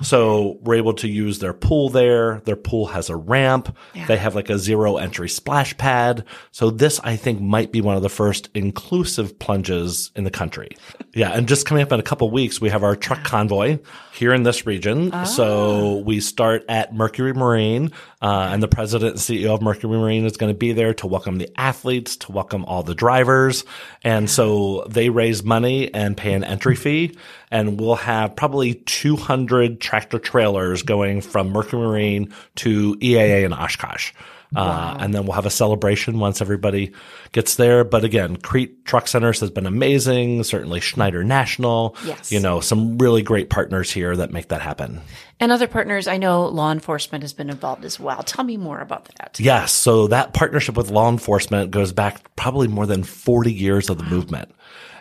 So 0.03 0.59
we're 0.63 0.77
able 0.77 0.95
to 0.95 1.09
use 1.09 1.39
their 1.39 1.55
pool 1.55 1.89
there. 1.89 2.41
Their 2.45 2.57
pool 2.57 2.87
has 2.87 3.09
a 3.09 3.17
ramp. 3.17 3.75
They 4.07 4.17
have 4.17 4.35
like 4.35 4.51
a 4.51 4.59
zero 4.59 4.97
entry 4.97 5.29
splash 5.29 5.77
pad. 5.77 6.25
So 6.53 6.71
this, 6.71 7.01
I 7.01 7.17
think, 7.17 7.41
might 7.41 7.73
be 7.73 7.81
one 7.81 7.97
of 7.97 8.03
the 8.03 8.09
first 8.09 8.49
inclusive 8.55 9.39
plunges 9.39 10.11
in 10.15 10.25
the 10.25 10.31
country. 10.31 10.77
Yeah. 11.15 11.33
And 11.33 11.49
just 11.49 11.67
coming 11.67 11.83
up 11.83 11.91
in 11.91 11.99
a 11.99 12.03
couple 12.05 12.31
weeks, 12.31 12.61
we 12.61 12.69
have 12.69 12.85
our 12.85 12.95
truck 12.95 13.25
convoy 13.25 13.81
here 14.13 14.33
in 14.33 14.45
this 14.45 14.67
region. 14.67 15.11
So 15.25 15.97
we 15.97 16.21
start 16.21 16.65
at 16.69 16.95
Mercury 16.95 17.33
Marine, 17.33 17.91
uh, 18.23 18.51
and 18.53 18.63
the 18.63 18.69
president 18.69 19.13
and 19.13 19.21
CEO 19.21 19.53
of 19.53 19.61
Mercury 19.61 19.99
Marine 19.99 20.27
is 20.27 20.37
going 20.37 20.53
to 20.53 20.57
be 20.57 20.73
there 20.73 20.95
to 20.95 21.09
welcome 21.09 21.39
the 21.39 21.51
athletes, 21.59 22.17
to 22.19 22.31
welcome 22.31 22.65
all 22.67 22.85
the 22.85 22.95
drivers. 22.95 23.65
And 24.05 24.28
so 24.29 24.85
they 24.89 25.09
raise 25.11 25.43
money 25.43 25.93
and 25.93 26.17
pay 26.17 26.33
an 26.33 26.45
entry 26.45 26.77
fee. 26.77 27.17
And 27.51 27.81
we'll 27.81 27.97
have 27.97 28.37
probably 28.37 28.75
200 28.75 29.81
tractor 29.81 30.19
trailers 30.19 30.83
going 30.83 31.21
from 31.21 31.51
Mercury 31.51 31.83
Marine 31.83 32.35
to 32.57 32.95
EAA 32.97 33.45
in 33.45 33.53
Oshkosh. 33.53 34.13
Uh, 34.55 34.97
and 34.99 35.13
then 35.13 35.25
we'll 35.25 35.35
have 35.35 35.47
a 35.47 35.51
celebration 35.51 36.19
once 36.19 36.41
everybody 36.41 36.93
gets 37.33 37.57
there. 37.57 37.85
But 37.85 38.05
again, 38.05 38.37
Kriete 38.37 38.85
Truck 38.85 39.07
Centers 39.07 39.41
has 39.41 39.51
been 39.51 39.67
amazing. 39.67 40.43
Certainly 40.43 40.81
Schneider 40.81 41.23
National. 41.23 41.97
Yes. 42.05 42.33
You 42.33 42.41
know, 42.41 42.61
some 42.61 42.97
really 42.99 43.23
great 43.23 43.51
partners 43.51 43.91
here 43.91 44.17
that 44.17 44.33
make 44.33 44.49
that 44.49 44.63
happen. 44.63 45.01
And 45.41 45.53
other 45.53 45.69
partners, 45.69 46.09
I 46.09 46.17
know 46.17 46.47
law 46.47 46.73
enforcement 46.73 47.23
has 47.23 47.33
been 47.33 47.51
involved 47.51 47.85
as 47.85 48.01
well. 48.01 48.23
Tell 48.23 48.45
me 48.45 48.57
more 48.57 48.81
about 48.81 49.05
that. 49.17 49.39
Yes. 49.39 49.73
So 49.73 50.09
that 50.09 50.33
partnership 50.33 50.77
with 50.77 50.91
law 50.91 51.09
enforcement 51.11 51.71
goes 51.71 51.93
back 51.93 52.35
probably 52.35 52.69
more 52.69 52.87
than 52.87 53.05
40 53.05 53.53
years 53.53 53.91
of 53.91 53.99
the 53.99 54.05
movement. 54.05 54.51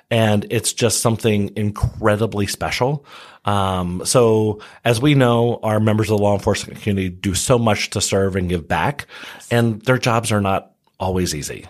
And 0.10 0.46
it's 0.50 0.72
just 0.72 1.02
something 1.02 1.52
incredibly 1.56 2.48
special. 2.48 3.06
Um, 3.46 4.02
so 4.06 4.62
as 4.86 5.02
we 5.02 5.16
know, 5.16 5.60
our 5.64 5.80
members 5.80 6.10
of 6.10 6.18
the 6.18 6.24
law 6.24 6.34
enforcement 6.34 6.82
community 6.82 7.10
do 7.10 7.34
so 7.34 7.58
much 7.58 7.90
to 7.92 8.02
serve 8.02 8.36
and 8.36 8.50
give 8.50 8.68
back 8.68 9.08
and 9.52 9.82
their 9.84 9.98
jobs 9.98 10.32
are 10.32 10.42
not 10.42 10.72
always 11.00 11.34
easy. 11.34 11.66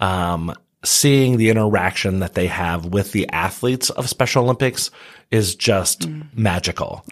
Um, 0.00 0.54
seeing 0.84 1.36
the 1.36 1.50
interaction 1.50 2.20
that 2.20 2.34
they 2.34 2.46
have 2.46 2.86
with 2.86 3.12
the 3.12 3.28
athletes 3.28 3.90
of 3.90 4.08
Special 4.08 4.44
Olympics 4.44 4.90
is 5.30 5.54
just 5.54 6.08
magical. 6.34 7.04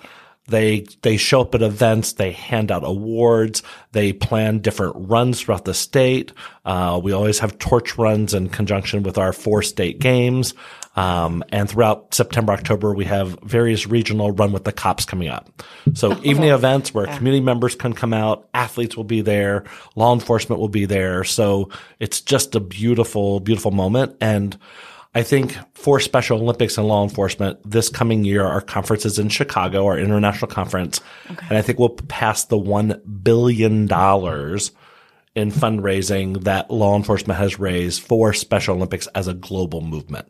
They 0.48 0.86
they 1.02 1.16
show 1.16 1.42
up 1.42 1.54
at 1.54 1.62
events. 1.62 2.14
They 2.14 2.32
hand 2.32 2.72
out 2.72 2.84
awards. 2.84 3.62
They 3.92 4.12
plan 4.12 4.58
different 4.58 4.94
runs 4.96 5.40
throughout 5.40 5.64
the 5.64 5.74
state. 5.74 6.32
Uh, 6.64 7.00
we 7.02 7.12
always 7.12 7.38
have 7.38 7.58
torch 7.58 7.96
runs 7.96 8.34
in 8.34 8.48
conjunction 8.48 9.02
with 9.02 9.18
our 9.18 9.32
four 9.32 9.62
state 9.62 9.98
games. 9.98 10.54
Um, 10.96 11.44
and 11.50 11.70
throughout 11.70 12.12
September, 12.12 12.52
October, 12.52 12.92
we 12.92 13.04
have 13.04 13.38
various 13.44 13.86
regional 13.86 14.32
run 14.32 14.50
with 14.50 14.64
the 14.64 14.72
cops 14.72 15.04
coming 15.04 15.28
up. 15.28 15.62
So 15.94 16.18
evening 16.24 16.50
events 16.50 16.92
where 16.92 17.06
community 17.06 17.40
members 17.40 17.76
can 17.76 17.92
come 17.92 18.12
out, 18.12 18.48
athletes 18.52 18.96
will 18.96 19.04
be 19.04 19.20
there, 19.20 19.62
law 19.94 20.12
enforcement 20.12 20.60
will 20.60 20.68
be 20.68 20.86
there. 20.86 21.22
So 21.22 21.70
it's 22.00 22.20
just 22.20 22.56
a 22.56 22.60
beautiful, 22.60 23.38
beautiful 23.38 23.70
moment. 23.70 24.16
And 24.20 24.58
I 25.18 25.24
think 25.24 25.56
for 25.74 25.98
Special 25.98 26.40
Olympics 26.40 26.78
and 26.78 26.86
law 26.86 27.02
enforcement, 27.02 27.58
this 27.68 27.88
coming 27.88 28.24
year, 28.24 28.44
our 28.44 28.60
conference 28.60 29.04
is 29.04 29.18
in 29.18 29.30
Chicago, 29.30 29.84
our 29.86 29.98
international 29.98 30.48
conference. 30.48 31.00
And 31.28 31.58
I 31.58 31.60
think 31.60 31.80
we'll 31.80 31.88
pass 31.88 32.44
the 32.44 32.56
$1 32.56 33.24
billion 33.24 33.88
in 35.38 35.52
fundraising 35.52 36.42
that 36.42 36.68
law 36.68 36.96
enforcement 36.96 37.38
has 37.38 37.60
raised 37.60 38.02
for 38.02 38.32
Special 38.32 38.74
Olympics 38.74 39.06
as 39.14 39.28
a 39.28 39.34
global 39.34 39.80
movement. 39.80 40.26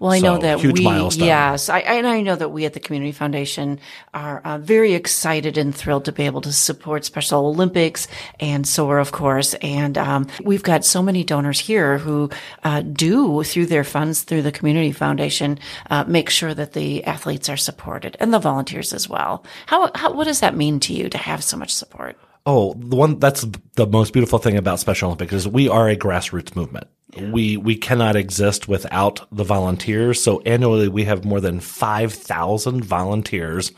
Well, 0.00 0.10
I 0.10 0.18
know 0.18 0.38
that 0.38 0.58
huge 0.58 0.80
we, 0.80 0.84
milestone. 0.84 1.26
yes, 1.26 1.68
I, 1.68 1.80
and 1.80 2.06
I 2.08 2.22
know 2.22 2.34
that 2.34 2.48
we 2.48 2.64
at 2.64 2.72
the 2.72 2.80
Community 2.80 3.12
Foundation 3.12 3.78
are 4.14 4.40
uh, 4.40 4.58
very 4.58 4.94
excited 4.94 5.56
and 5.56 5.72
thrilled 5.72 6.06
to 6.06 6.12
be 6.12 6.24
able 6.24 6.40
to 6.40 6.52
support 6.52 7.04
Special 7.04 7.46
Olympics 7.46 8.08
and 8.40 8.66
SOAR, 8.66 8.98
of 8.98 9.12
course. 9.12 9.54
And 9.54 9.96
um, 9.96 10.26
we've 10.42 10.64
got 10.64 10.84
so 10.84 11.02
many 11.02 11.22
donors 11.22 11.60
here 11.60 11.98
who 11.98 12.28
uh, 12.64 12.80
do, 12.80 13.44
through 13.44 13.66
their 13.66 13.84
funds, 13.84 14.24
through 14.24 14.42
the 14.42 14.52
Community 14.52 14.90
Foundation, 14.90 15.60
uh, 15.88 16.02
make 16.04 16.30
sure 16.30 16.52
that 16.52 16.72
the 16.72 17.04
athletes 17.04 17.48
are 17.48 17.56
supported 17.56 18.16
and 18.18 18.34
the 18.34 18.40
volunteers 18.40 18.92
as 18.92 19.08
well. 19.08 19.44
How, 19.66 19.92
how 19.94 20.12
what 20.14 20.24
does 20.24 20.40
that 20.40 20.56
mean 20.56 20.80
to 20.80 20.92
you 20.92 21.08
to 21.10 21.18
have 21.18 21.44
so 21.44 21.56
much 21.56 21.72
support? 21.72 22.16
Oh, 22.50 22.72
the 22.78 22.96
one 22.96 23.18
that's 23.18 23.44
the 23.74 23.86
most 23.86 24.14
beautiful 24.14 24.38
thing 24.38 24.56
about 24.56 24.80
Special 24.80 25.08
Olympics 25.08 25.34
is 25.34 25.46
we 25.46 25.68
are 25.68 25.86
a 25.86 25.94
grassroots 25.94 26.56
movement. 26.56 26.86
We 27.30 27.58
we 27.58 27.76
cannot 27.76 28.16
exist 28.16 28.66
without 28.66 29.28
the 29.30 29.44
volunteers. 29.44 30.22
So 30.22 30.40
annually 30.40 30.88
we 30.88 31.04
have 31.04 31.26
more 31.26 31.42
than 31.42 31.60
5,000 31.60 32.82
volunteers 32.82 33.72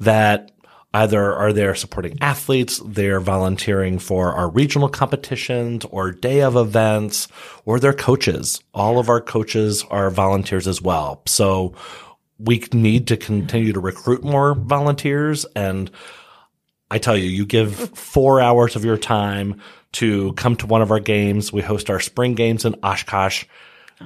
that 0.00 0.50
either 0.92 1.32
are 1.34 1.54
there 1.54 1.74
supporting 1.74 2.18
athletes, 2.20 2.82
they're 2.84 3.20
volunteering 3.20 3.98
for 3.98 4.34
our 4.34 4.50
regional 4.50 4.90
competitions 4.90 5.86
or 5.86 6.12
day 6.12 6.42
of 6.42 6.56
events, 6.56 7.26
or 7.64 7.80
they're 7.80 7.94
coaches. 7.94 8.62
All 8.74 8.98
of 8.98 9.08
our 9.08 9.22
coaches 9.22 9.82
are 9.88 10.10
volunteers 10.10 10.68
as 10.68 10.82
well. 10.82 11.22
So 11.26 11.72
we 12.38 12.64
need 12.74 13.06
to 13.06 13.16
continue 13.16 13.72
to 13.72 13.80
recruit 13.80 14.22
more 14.22 14.54
volunteers 14.54 15.46
and 15.56 15.90
I 16.90 16.98
tell 16.98 17.16
you, 17.16 17.28
you 17.28 17.46
give 17.46 17.74
four 17.96 18.40
hours 18.40 18.76
of 18.76 18.84
your 18.84 18.96
time 18.96 19.60
to 19.92 20.32
come 20.34 20.56
to 20.56 20.66
one 20.66 20.82
of 20.82 20.90
our 20.90 21.00
games. 21.00 21.52
We 21.52 21.62
host 21.62 21.90
our 21.90 22.00
spring 22.00 22.34
games 22.34 22.64
in 22.64 22.74
Oshkosh. 22.82 23.44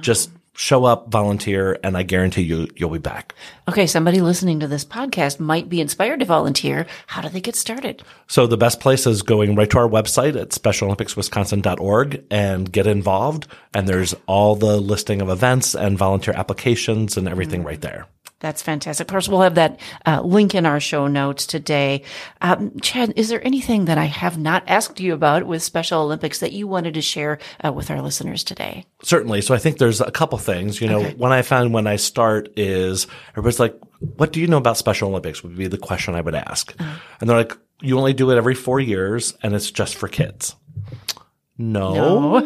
Just 0.01 0.29
show 0.55 0.85
up, 0.85 1.09
volunteer, 1.09 1.77
and 1.83 1.97
I 1.97 2.03
guarantee 2.03 2.43
you, 2.43 2.67
you'll 2.75 2.89
be 2.89 2.97
back. 2.97 3.35
Okay, 3.67 3.87
somebody 3.87 4.21
listening 4.21 4.61
to 4.61 4.67
this 4.67 4.85
podcast 4.85 5.39
might 5.39 5.69
be 5.69 5.81
inspired 5.81 6.19
to 6.19 6.25
volunteer. 6.25 6.85
How 7.07 7.21
do 7.21 7.29
they 7.29 7.41
get 7.41 7.55
started? 7.55 8.03
So 8.27 8.47
the 8.47 8.57
best 8.57 8.79
place 8.79 9.05
is 9.05 9.21
going 9.21 9.55
right 9.55 9.69
to 9.69 9.79
our 9.79 9.89
website 9.89 10.39
at 10.39 10.49
specialolympicswisconsin.org 10.49 12.23
and 12.31 12.71
get 12.71 12.87
involved. 12.87 13.47
And 13.73 13.87
there's 13.87 14.15
all 14.27 14.55
the 14.55 14.77
listing 14.77 15.21
of 15.21 15.29
events 15.29 15.75
and 15.75 15.97
volunteer 15.97 16.33
applications 16.33 17.17
and 17.17 17.27
everything 17.27 17.63
right 17.63 17.79
mm. 17.79 17.83
there. 17.83 18.07
That's 18.41 18.61
fantastic. 18.61 19.07
Of 19.07 19.11
course, 19.11 19.29
we'll 19.29 19.41
have 19.41 19.55
that 19.55 19.79
uh, 20.05 20.21
link 20.21 20.53
in 20.53 20.65
our 20.65 20.79
show 20.79 21.07
notes 21.07 21.45
today. 21.47 22.03
Um, 22.41 22.77
Chad, 22.81 23.13
is 23.15 23.29
there 23.29 23.43
anything 23.45 23.85
that 23.85 23.97
I 23.97 24.05
have 24.05 24.37
not 24.37 24.63
asked 24.67 24.99
you 24.99 25.13
about 25.13 25.45
with 25.47 25.63
Special 25.63 26.01
Olympics 26.01 26.39
that 26.41 26.51
you 26.51 26.67
wanted 26.67 26.93
to 26.95 27.01
share 27.01 27.39
uh, 27.65 27.71
with 27.71 27.89
our 27.89 28.01
listeners 28.01 28.43
today? 28.43 28.85
Certainly. 29.03 29.41
So 29.41 29.55
I 29.55 29.57
think 29.57 29.77
there's 29.77 30.01
a 30.01 30.11
couple 30.11 30.37
things. 30.37 30.81
You 30.81 30.89
know, 30.89 30.99
Okay. 30.99 31.13
when 31.15 31.31
I 31.31 31.41
found 31.43 31.73
when 31.73 31.87
I 31.87 31.95
start 31.95 32.49
is 32.57 33.07
everybody's 33.31 33.59
like, 33.59 33.75
"What 34.17 34.33
do 34.33 34.41
you 34.41 34.47
know 34.47 34.57
about 34.57 34.77
Special 34.77 35.09
Olympics?" 35.09 35.41
Would 35.41 35.55
be 35.57 35.67
the 35.67 35.77
question 35.77 36.13
I 36.13 36.21
would 36.21 36.35
ask, 36.35 36.73
and 36.77 37.29
they're 37.29 37.37
like, 37.37 37.57
"You 37.81 37.97
only 37.97 38.13
do 38.13 38.29
it 38.31 38.37
every 38.37 38.55
four 38.55 38.79
years, 38.81 39.33
and 39.43 39.55
it's 39.55 39.71
just 39.71 39.95
for 39.95 40.07
kids." 40.09 40.55
No, 41.57 42.43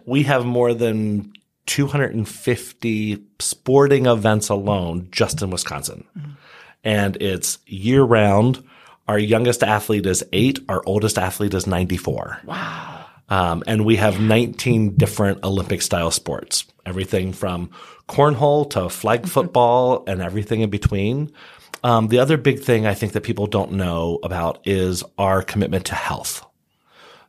we 0.06 0.22
have 0.22 0.46
more 0.46 0.72
than 0.72 1.32
250 1.66 3.24
sporting 3.38 4.06
events 4.06 4.48
alone 4.48 5.08
just 5.10 5.42
in 5.42 5.50
Wisconsin. 5.50 6.04
And 6.84 7.16
it's 7.20 7.58
year 7.66 8.02
round. 8.02 8.64
Our 9.08 9.18
youngest 9.18 9.62
athlete 9.62 10.06
is 10.06 10.24
eight. 10.32 10.58
Our 10.68 10.82
oldest 10.86 11.18
athlete 11.18 11.54
is 11.54 11.66
94. 11.66 12.40
Wow. 12.44 13.04
Um, 13.28 13.62
and 13.66 13.84
we 13.84 13.96
have 13.96 14.20
19 14.20 14.96
different 14.96 15.42
Olympic 15.44 15.80
style 15.82 16.10
sports, 16.10 16.66
everything 16.84 17.32
from 17.32 17.70
cornhole 18.08 18.68
to 18.70 18.88
flag 18.88 19.26
football 19.26 20.04
and 20.06 20.20
everything 20.20 20.60
in 20.60 20.70
between. 20.70 21.32
Um, 21.84 22.08
the 22.08 22.18
other 22.18 22.36
big 22.36 22.60
thing 22.60 22.86
I 22.86 22.94
think 22.94 23.12
that 23.12 23.22
people 23.22 23.46
don't 23.46 23.72
know 23.72 24.18
about 24.22 24.66
is 24.66 25.02
our 25.18 25.42
commitment 25.42 25.86
to 25.86 25.94
health. 25.94 26.44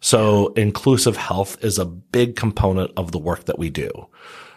So 0.03 0.47
inclusive 0.57 1.15
health 1.15 1.63
is 1.63 1.79
a 1.79 1.85
big 1.85 2.35
component 2.35 2.91
of 2.97 3.13
the 3.13 3.19
work 3.19 3.45
that 3.45 3.57
we 3.57 3.69
do. 3.69 3.89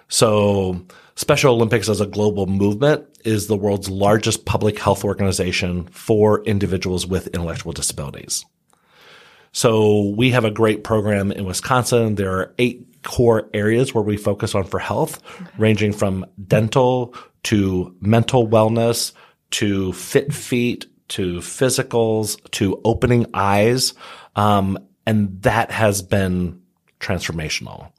So 0.09 0.85
Special 1.15 1.55
Olympics 1.55 1.89
as 1.89 2.01
a 2.01 2.07
global 2.07 2.47
movement 2.47 3.07
is 3.25 3.47
the 3.47 3.57
world's 3.57 3.89
largest 3.89 4.45
public 4.45 4.77
health 4.77 5.05
organization 5.05 5.85
for 5.85 6.43
individuals 6.43 7.07
with 7.07 7.29
intellectual 7.29 7.73
disabilities. 7.73 8.45
So 9.53 10.13
we 10.17 10.33
have 10.33 10.45
a 10.45 10.51
great 10.51 10.83
program 10.83 11.31
in 11.31 11.45
Wisconsin. 11.45 12.17
There 12.17 12.33
are 12.33 12.53
eight 12.59 13.05
core 13.05 13.49
areas 13.55 13.95
where 13.95 14.03
we 14.03 14.17
focus 14.17 14.53
on 14.57 14.65
for 14.65 14.81
health, 14.81 15.23
ranging 15.59 15.93
from 15.93 16.27
dental 16.45 17.15
to 17.45 17.95
mental 18.01 18.49
wellness 18.49 19.13
to 19.53 19.93
fit 19.93 20.35
feet 20.35 20.87
to 21.11 21.39
physicals 21.39 22.37
to 22.51 22.81
opening 22.85 23.27
eyes. 23.33 23.95
Um, 24.35 24.77
and 25.07 25.40
that 25.42 25.71
has 25.71 26.03
been 26.03 26.61
transformational. 27.01 27.90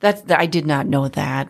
That, 0.00 0.28
that 0.28 0.38
I 0.38 0.46
did 0.46 0.64
not 0.64 0.86
know 0.86 1.08
that. 1.08 1.48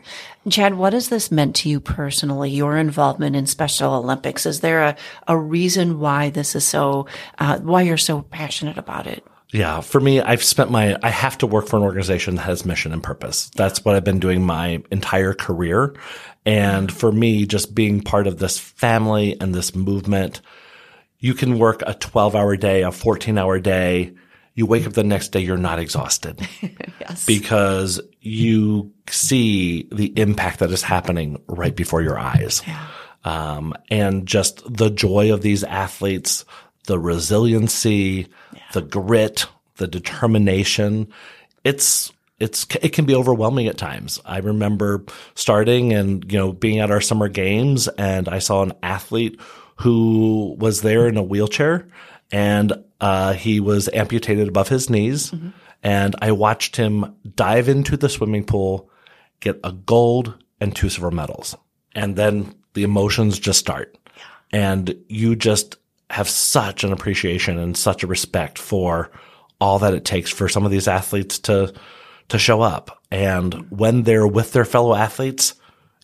Chad, 0.49 0.75
what 0.75 0.95
has 0.95 1.11
this 1.11 1.31
meant 1.31 1.55
to 1.57 1.69
you 1.69 1.81
personally? 1.81 2.51
Your 2.51 2.79
involvement 2.79 3.37
in 3.37 3.47
Special 3.47 3.93
Olympics? 3.93 4.47
Is 4.47 4.61
there 4.61 4.83
a, 4.83 4.97
a 5.27 5.37
reason 5.37 6.01
why 6.01 6.31
this 6.31 6.55
is 6.57 6.67
so? 6.67 7.07
Uh, 7.39 7.59
why 7.59 7.83
you're 7.83 7.99
so 7.99 8.23
passionate 8.23 8.79
about 8.79 9.07
it? 9.07 9.23
Yeah, 9.53 9.81
for 9.81 10.01
me, 10.01 10.21
I've 10.21 10.45
spent 10.45 10.71
my, 10.71 10.97
I 11.03 11.09
have 11.09 11.39
to 11.39 11.47
work 11.47 11.69
for 11.69 11.77
an 11.77 11.83
organization 11.83 12.35
that 12.35 12.43
has 12.43 12.67
mission 12.67 12.93
and 12.93 13.03
purpose. 13.03 13.51
That's 13.55 13.83
what 13.83 13.95
I've 13.95 14.05
been 14.05 14.21
doing 14.21 14.43
my 14.43 14.83
entire 14.91 15.33
career. 15.33 15.95
And 16.45 16.93
for 16.93 17.11
me, 17.11 17.47
just 17.47 17.75
being 17.75 18.03
part 18.03 18.27
of 18.27 18.39
this 18.39 18.59
family 18.59 19.41
and 19.41 19.55
this 19.55 19.75
movement, 19.75 20.43
you 21.19 21.33
can 21.35 21.59
work 21.59 21.83
a 21.87 21.95
12 21.95 22.35
hour 22.35 22.57
day, 22.57 22.83
a 22.83 22.93
14 22.93 23.39
hour 23.39 23.59
day. 23.59 24.15
You 24.59 24.67
wake 24.67 24.89
up 24.89 24.93
the 24.93 25.05
next 25.05 25.29
day, 25.29 25.39
you're 25.39 25.57
not 25.57 25.79
exhausted 25.79 26.41
yes. 27.01 27.25
because 27.27 28.01
you 28.21 28.93
see 29.09 29.87
the 29.93 30.13
impact 30.19 30.59
that 30.59 30.73
is 30.73 30.83
happening 30.83 31.41
right 31.47 31.77
before 31.77 32.03
your 32.03 32.19
eyes. 32.19 32.63
Um, 33.23 33.73
and 33.89 34.27
just 34.27 34.61
the 34.67 34.91
joy 34.91 35.33
of 35.33 35.43
these 35.43 35.63
athletes, 35.63 36.45
the 36.89 36.99
resiliency, 36.99 38.27
the 38.73 38.83
grit, 38.83 39.47
the 39.77 39.87
determination. 39.87 41.07
It's, 41.63 42.13
it's, 42.41 42.67
it 42.83 42.93
can 42.93 43.05
be 43.05 43.15
overwhelming 43.15 43.69
at 43.69 43.79
times. 43.79 44.21
I 44.25 44.39
remember 44.39 45.05
starting 45.37 45.93
and, 45.93 46.25
you 46.33 46.37
know, 46.37 46.53
being 46.53 46.81
at 46.81 46.91
our 46.91 47.01
summer 47.01 47.29
games 47.29 47.87
and 47.87 48.29
I 48.29 48.41
saw 48.41 48.65
an 48.65 48.73
athlete 48.83 49.41
who 49.77 50.57
was 50.59 50.83
there 50.83 51.07
in 51.07 51.17
a 51.17 51.23
wheelchair 51.23 51.87
and, 52.31 52.73
uh, 53.01 53.33
he 53.33 53.61
was 53.61 53.89
amputated 53.93 54.49
above 54.49 54.69
his 54.69 54.91
knees 54.91 55.33
and 55.83 56.17
I 56.21 56.33
watched 56.33 56.77
him 56.77 57.15
dive 57.35 57.69
into 57.69 57.97
the 57.97 58.09
swimming 58.09 58.45
pool, 58.45 58.91
get 59.41 59.61
a 59.63 59.73
gold 59.73 60.35
and 60.61 60.75
two 60.75 60.89
silver 60.89 61.11
medals. 61.11 61.57
And 61.95 62.17
then 62.17 62.55
the 62.75 62.83
emotions 62.83 63.39
just 63.39 63.61
start. 63.61 63.97
And 64.53 64.97
you 65.09 65.37
just 65.37 65.77
have 66.11 66.29
such 66.29 66.85
an 66.85 66.93
appreciation 66.93 67.59
and 67.59 67.77
such 67.77 68.03
a 68.03 68.07
respect 68.07 68.59
for 68.59 69.11
all 69.61 69.79
that 69.81 69.95
it 69.95 70.05
takes 70.05 70.31
for 70.31 70.49
some 70.49 70.65
of 70.65 70.71
these 70.71 70.89
athletes 70.89 71.39
to, 71.41 71.73
to 72.29 72.39
show 72.39 72.61
up. 72.61 73.03
And 73.11 73.71
when 73.71 74.03
they're 74.03 74.27
with 74.27 74.53
their 74.53 74.65
fellow 74.65 74.95
athletes, 74.95 75.55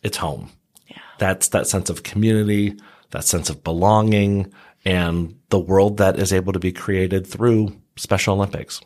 it's 0.02 0.16
home. 0.16 0.50
Yeah. 0.88 0.98
That's 1.18 1.48
that 1.48 1.66
sense 1.66 1.90
of 1.90 2.02
community, 2.02 2.78
that 3.10 3.24
sense 3.24 3.48
of 3.50 3.64
belonging 3.64 4.52
and 4.84 5.34
the 5.50 5.58
world 5.58 5.96
that 5.98 6.18
is 6.18 6.32
able 6.32 6.52
to 6.52 6.58
be 6.58 6.72
created 6.72 7.26
through 7.26 7.76
Special 7.96 8.34
Olympics. 8.34 8.80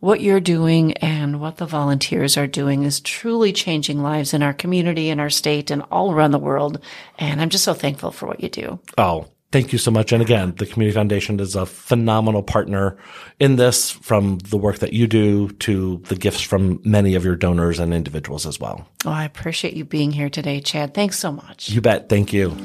What 0.00 0.20
you're 0.20 0.40
doing 0.40 0.94
and 0.94 1.40
what 1.40 1.58
the 1.58 1.66
volunteers 1.66 2.36
are 2.36 2.46
doing 2.46 2.84
is 2.84 3.00
truly 3.00 3.52
changing 3.52 4.02
lives 4.02 4.32
in 4.32 4.42
our 4.42 4.54
community, 4.54 5.10
in 5.10 5.20
our 5.20 5.30
state, 5.30 5.70
and 5.70 5.82
all 5.90 6.12
around 6.12 6.30
the 6.30 6.38
world. 6.38 6.80
And 7.18 7.40
I'm 7.40 7.50
just 7.50 7.64
so 7.64 7.74
thankful 7.74 8.10
for 8.10 8.26
what 8.26 8.40
you 8.40 8.48
do. 8.48 8.80
Oh, 8.96 9.26
thank 9.52 9.72
you 9.72 9.78
so 9.78 9.90
much. 9.90 10.12
And 10.12 10.22
again, 10.22 10.54
the 10.56 10.66
Community 10.66 10.94
Foundation 10.94 11.40
is 11.40 11.54
a 11.54 11.66
phenomenal 11.66 12.42
partner 12.42 12.96
in 13.38 13.56
this 13.56 13.90
from 13.90 14.38
the 14.38 14.56
work 14.56 14.78
that 14.78 14.92
you 14.92 15.06
do 15.06 15.50
to 15.50 15.98
the 16.08 16.16
gifts 16.16 16.40
from 16.40 16.80
many 16.84 17.14
of 17.14 17.24
your 17.24 17.36
donors 17.36 17.78
and 17.78 17.92
individuals 17.92 18.46
as 18.46 18.58
well. 18.58 18.88
Oh, 19.04 19.10
I 19.10 19.24
appreciate 19.24 19.74
you 19.74 19.84
being 19.84 20.12
here 20.12 20.30
today, 20.30 20.60
Chad. 20.60 20.94
Thanks 20.94 21.18
so 21.18 21.32
much. 21.32 21.68
You 21.68 21.80
bet. 21.80 22.08
Thank 22.08 22.32
you. 22.32 22.56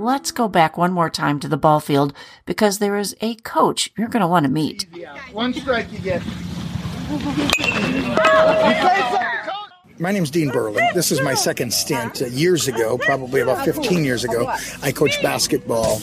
Let's 0.00 0.30
go 0.30 0.48
back 0.48 0.78
one 0.78 0.94
more 0.94 1.10
time 1.10 1.38
to 1.40 1.48
the 1.48 1.58
ball 1.58 1.78
field 1.78 2.14
because 2.46 2.78
there 2.78 2.96
is 2.96 3.14
a 3.20 3.34
coach 3.34 3.90
you're 3.98 4.08
going 4.08 4.22
to 4.22 4.26
want 4.26 4.46
to 4.46 4.50
meet. 4.50 4.86
One 5.30 5.52
strike 5.52 5.92
you 5.92 5.98
get. 5.98 6.22
My 9.98 10.10
name's 10.10 10.30
Dean 10.30 10.48
Burley. 10.48 10.82
This 10.94 11.12
is 11.12 11.20
my 11.20 11.34
second 11.34 11.74
stint. 11.74 12.22
Uh, 12.22 12.28
years 12.28 12.66
ago, 12.66 12.96
probably 12.96 13.42
about 13.42 13.62
15 13.62 14.02
years 14.02 14.24
ago, 14.24 14.50
I 14.80 14.90
coached 14.90 15.22
basketball 15.22 15.98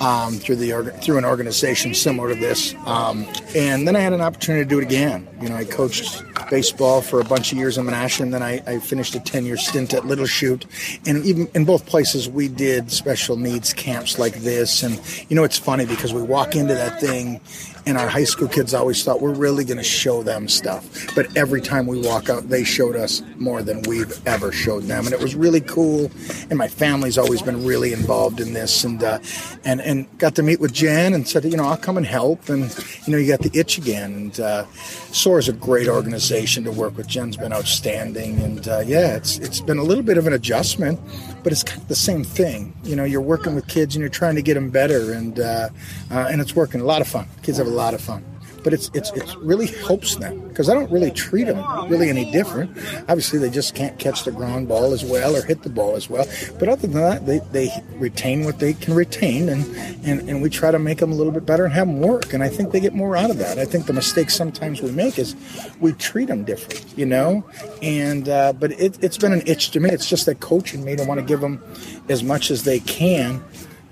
um, 0.00 0.34
through 0.34 0.56
the 0.56 0.90
through 1.02 1.18
an 1.18 1.24
organization 1.24 1.94
similar 1.94 2.34
to 2.34 2.40
this, 2.40 2.74
um, 2.86 3.26
and 3.54 3.86
then 3.86 3.96
I 3.96 4.00
had 4.00 4.12
an 4.12 4.20
opportunity 4.20 4.64
to 4.64 4.68
do 4.68 4.78
it 4.78 4.82
again. 4.82 5.28
You 5.40 5.48
know, 5.48 5.56
I 5.56 5.64
coached 5.64 6.22
baseball 6.50 7.00
for 7.00 7.20
a 7.20 7.24
bunch 7.24 7.52
of 7.52 7.58
years 7.58 7.78
in 7.78 7.86
Menasha, 7.86 8.20
and 8.20 8.34
then 8.34 8.42
I, 8.42 8.62
I 8.66 8.78
finished 8.78 9.14
a 9.14 9.20
10 9.20 9.46
year 9.46 9.56
stint 9.56 9.94
at 9.94 10.04
Little 10.04 10.26
Chute. 10.26 10.66
And 11.06 11.24
even 11.24 11.48
in 11.54 11.64
both 11.64 11.86
places, 11.86 12.28
we 12.28 12.48
did 12.48 12.90
special 12.90 13.36
needs 13.36 13.72
camps 13.72 14.18
like 14.18 14.34
this. 14.34 14.82
And 14.82 15.00
you 15.30 15.36
know, 15.36 15.44
it's 15.44 15.58
funny 15.58 15.86
because 15.86 16.12
we 16.12 16.22
walk 16.22 16.56
into 16.56 16.74
that 16.74 17.00
thing 17.00 17.40
and 17.86 17.96
our 17.96 18.08
high 18.08 18.24
school 18.24 18.48
kids 18.48 18.74
always 18.74 19.02
thought 19.02 19.20
we're 19.20 19.34
really 19.34 19.64
going 19.64 19.78
to 19.78 19.82
show 19.82 20.22
them 20.22 20.48
stuff. 20.48 21.14
But 21.14 21.36
every 21.36 21.60
time 21.60 21.86
we 21.86 22.00
walk 22.00 22.28
out, 22.28 22.48
they 22.48 22.64
showed 22.64 22.96
us 22.96 23.22
more 23.36 23.62
than 23.62 23.82
we've 23.82 24.26
ever 24.26 24.52
showed 24.52 24.84
them, 24.84 25.06
and 25.06 25.14
it 25.14 25.20
was 25.20 25.34
really 25.34 25.60
cool. 25.60 26.10
And 26.50 26.58
my 26.58 26.68
family's 26.68 27.18
always 27.18 27.42
been 27.42 27.64
really 27.64 27.92
involved 27.92 28.40
in 28.40 28.52
this, 28.52 28.84
and 28.84 29.02
uh, 29.02 29.18
and 29.64 29.79
and 29.80 30.18
got 30.18 30.34
to 30.36 30.42
meet 30.42 30.60
with 30.60 30.72
Jen 30.72 31.14
and 31.14 31.26
said, 31.26 31.44
you 31.44 31.56
know, 31.56 31.64
I'll 31.64 31.76
come 31.76 31.96
and 31.96 32.06
help. 32.06 32.48
And 32.48 32.74
you 33.06 33.12
know, 33.12 33.18
you 33.18 33.28
got 33.28 33.40
the 33.40 33.50
itch 33.58 33.78
again. 33.78 34.12
And 34.12 34.40
uh, 34.40 34.66
SOAR 35.12 35.38
is 35.38 35.48
a 35.48 35.52
great 35.52 35.88
organization 35.88 36.64
to 36.64 36.72
work 36.72 36.96
with. 36.96 37.06
Jen's 37.06 37.36
been 37.36 37.52
outstanding, 37.52 38.38
and 38.40 38.66
uh, 38.68 38.80
yeah, 38.80 39.16
it's 39.16 39.38
it's 39.38 39.60
been 39.60 39.78
a 39.78 39.84
little 39.84 40.04
bit 40.04 40.18
of 40.18 40.26
an 40.26 40.32
adjustment, 40.32 41.00
but 41.42 41.52
it's 41.52 41.62
kind 41.62 41.80
of 41.82 41.88
the 41.88 41.94
same 41.94 42.24
thing. 42.24 42.74
You 42.84 42.96
know, 42.96 43.04
you're 43.04 43.20
working 43.20 43.54
with 43.54 43.66
kids 43.68 43.94
and 43.96 44.00
you're 44.00 44.08
trying 44.08 44.36
to 44.36 44.42
get 44.42 44.54
them 44.54 44.70
better, 44.70 45.12
and 45.12 45.40
uh, 45.40 45.68
uh, 46.10 46.28
and 46.30 46.40
it's 46.40 46.54
working. 46.54 46.80
A 46.80 46.84
lot 46.84 47.00
of 47.00 47.08
fun. 47.08 47.26
Kids 47.42 47.58
have 47.58 47.66
a 47.66 47.70
lot 47.70 47.94
of 47.94 48.00
fun. 48.00 48.24
But 48.62 48.72
it's 48.72 48.90
it's 48.94 49.10
it 49.12 49.34
really 49.38 49.66
helps 49.66 50.16
them 50.16 50.48
because 50.48 50.68
I 50.68 50.74
don't 50.74 50.90
really 50.90 51.10
treat 51.10 51.44
them 51.44 51.58
really 51.88 52.08
any 52.08 52.30
different. 52.30 52.76
Obviously, 53.08 53.38
they 53.38 53.50
just 53.50 53.74
can't 53.74 53.98
catch 53.98 54.24
the 54.24 54.32
ground 54.32 54.68
ball 54.68 54.92
as 54.92 55.04
well 55.04 55.36
or 55.36 55.42
hit 55.42 55.62
the 55.62 55.70
ball 55.70 55.96
as 55.96 56.10
well. 56.10 56.26
But 56.58 56.68
other 56.68 56.86
than 56.86 57.00
that, 57.00 57.26
they, 57.26 57.38
they 57.52 57.70
retain 57.94 58.44
what 58.44 58.58
they 58.58 58.74
can 58.74 58.94
retain, 58.94 59.48
and, 59.48 59.64
and 60.04 60.28
and 60.28 60.42
we 60.42 60.50
try 60.50 60.70
to 60.70 60.78
make 60.78 60.98
them 60.98 61.12
a 61.12 61.14
little 61.14 61.32
bit 61.32 61.46
better 61.46 61.64
and 61.64 61.72
have 61.72 61.86
them 61.86 62.00
work. 62.00 62.32
And 62.32 62.42
I 62.42 62.48
think 62.48 62.72
they 62.72 62.80
get 62.80 62.94
more 62.94 63.16
out 63.16 63.30
of 63.30 63.38
that. 63.38 63.58
I 63.58 63.64
think 63.64 63.86
the 63.86 63.92
mistake 63.92 64.30
sometimes 64.30 64.82
we 64.82 64.90
make 64.90 65.18
is 65.18 65.34
we 65.80 65.92
treat 65.92 66.28
them 66.28 66.44
different, 66.44 66.84
you 66.96 67.06
know. 67.06 67.44
And 67.82 68.28
uh, 68.28 68.52
but 68.52 68.72
it, 68.72 69.02
it's 69.02 69.18
been 69.18 69.32
an 69.32 69.42
itch 69.46 69.70
to 69.72 69.80
me. 69.80 69.90
It's 69.90 70.08
just 70.08 70.26
that 70.26 70.40
coaching 70.40 70.84
me 70.84 70.96
to 70.96 71.04
want 71.04 71.20
to 71.20 71.26
give 71.26 71.40
them 71.40 71.62
as 72.08 72.22
much 72.22 72.50
as 72.50 72.64
they 72.64 72.80
can 72.80 73.42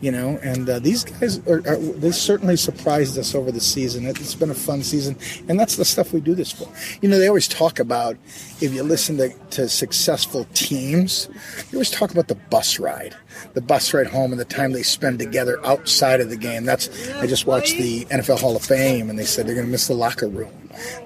you 0.01 0.13
know. 0.13 0.39
And 0.43 0.69
uh, 0.69 0.79
these 0.79 1.05
guys 1.05 1.39
are, 1.47 1.59
are, 1.67 1.77
they 1.77 2.11
certainly 2.11 2.57
surprised 2.57 3.19
us 3.19 3.35
over 3.35 3.51
the 3.51 3.61
season. 3.61 4.07
It's 4.07 4.35
been 4.35 4.51
a 4.51 4.55
fun 4.55 4.83
season, 4.83 5.17
and 5.49 5.59
that's 5.59 5.77
the 5.77 5.85
stuff 5.85 6.13
we 6.13 6.21
do 6.21 6.35
this 6.35 6.53
for. 6.53 6.69
You 7.03 7.09
know, 7.09 7.19
they 7.19 7.29
always 7.29 7.49
talk 7.49 7.79
about 7.79 8.17
if 8.61 8.73
you 8.73 8.83
listen 8.83 9.17
to, 9.19 9.31
to 9.51 9.69
successful 9.69 10.47
teams, 10.55 11.29
they 11.71 11.77
always 11.77 11.91
talk 11.91 12.11
about 12.11 12.29
the 12.29 12.35
bus 12.35 12.79
ride, 12.79 13.17
the 13.55 13.61
bus 13.61 13.93
ride 13.95 14.07
home, 14.07 14.33
and 14.33 14.41
the 14.41 14.45
time 14.45 14.73
they 14.73 14.83
spend 14.83 15.19
together 15.19 15.65
outside 15.67 16.21
of 16.21 16.31
the 16.31 16.37
game. 16.37 16.65
That's 16.65 16.89
I 17.15 17.27
just 17.27 17.47
watched 17.47 17.77
the 17.77 18.05
NFL 18.07 18.41
Hall 18.41 18.57
of 18.57 18.65
Fame, 18.65 19.11
and 19.11 19.19
they 19.19 19.25
said 19.25 19.47
they're 19.47 19.55
going 19.55 19.67
to 19.67 19.73
miss 19.73 19.89
the 19.89 19.95
locker 19.95 20.29
room. 20.29 20.51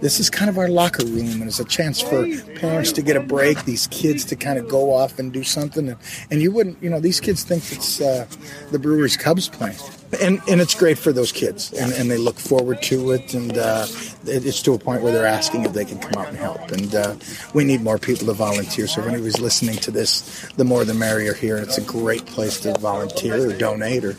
This 0.00 0.20
is 0.20 0.28
kind 0.28 0.50
of 0.50 0.58
our 0.58 0.68
locker 0.68 1.04
room, 1.04 1.40
and 1.40 1.44
it's 1.44 1.60
a 1.60 1.64
chance 1.64 2.00
for 2.00 2.26
parents 2.56 2.92
to 2.92 3.02
get 3.02 3.16
a 3.16 3.20
break, 3.20 3.64
these 3.64 3.86
kids 3.86 4.24
to 4.26 4.36
kind 4.36 4.58
of 4.58 4.68
go 4.68 4.92
off 4.92 5.18
and 5.18 5.32
do 5.32 5.42
something. 5.42 5.88
And, 5.88 5.98
and 6.30 6.42
you 6.42 6.52
wouldn't, 6.52 6.82
you 6.82 6.90
know, 6.90 7.00
these 7.00 7.20
kids 7.20 7.42
think 7.42 7.62
it's 7.72 8.00
uh, 8.00 8.26
the 8.70 8.78
Brewers 8.78 9.16
Cubs 9.16 9.48
playing. 9.48 9.78
And, 10.20 10.42
and 10.46 10.60
it's 10.60 10.74
great 10.74 10.98
for 10.98 11.12
those 11.12 11.32
kids, 11.32 11.72
and, 11.72 11.90
and 11.94 12.10
they 12.10 12.18
look 12.18 12.38
forward 12.38 12.82
to 12.82 13.12
it, 13.12 13.32
and 13.32 13.56
uh, 13.56 13.86
it's 14.24 14.60
to 14.62 14.74
a 14.74 14.78
point 14.78 15.02
where 15.02 15.10
they're 15.10 15.26
asking 15.26 15.64
if 15.64 15.72
they 15.72 15.86
can 15.86 15.98
come 15.98 16.20
out 16.20 16.28
and 16.28 16.36
help. 16.36 16.70
And 16.70 16.94
uh, 16.94 17.16
we 17.54 17.64
need 17.64 17.80
more 17.80 17.98
people 17.98 18.26
to 18.26 18.34
volunteer. 18.34 18.86
So 18.86 19.00
if 19.00 19.08
anybody's 19.08 19.40
listening 19.40 19.76
to 19.76 19.90
this, 19.90 20.46
the 20.56 20.64
more 20.64 20.84
the 20.84 20.94
merrier 20.94 21.32
here. 21.32 21.56
And 21.56 21.66
it's 21.66 21.78
a 21.78 21.82
great 21.82 22.26
place 22.26 22.60
to 22.60 22.78
volunteer 22.78 23.48
or 23.48 23.56
donate 23.56 24.04
or, 24.04 24.16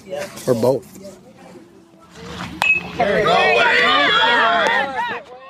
or 0.48 0.56
both. 0.56 0.90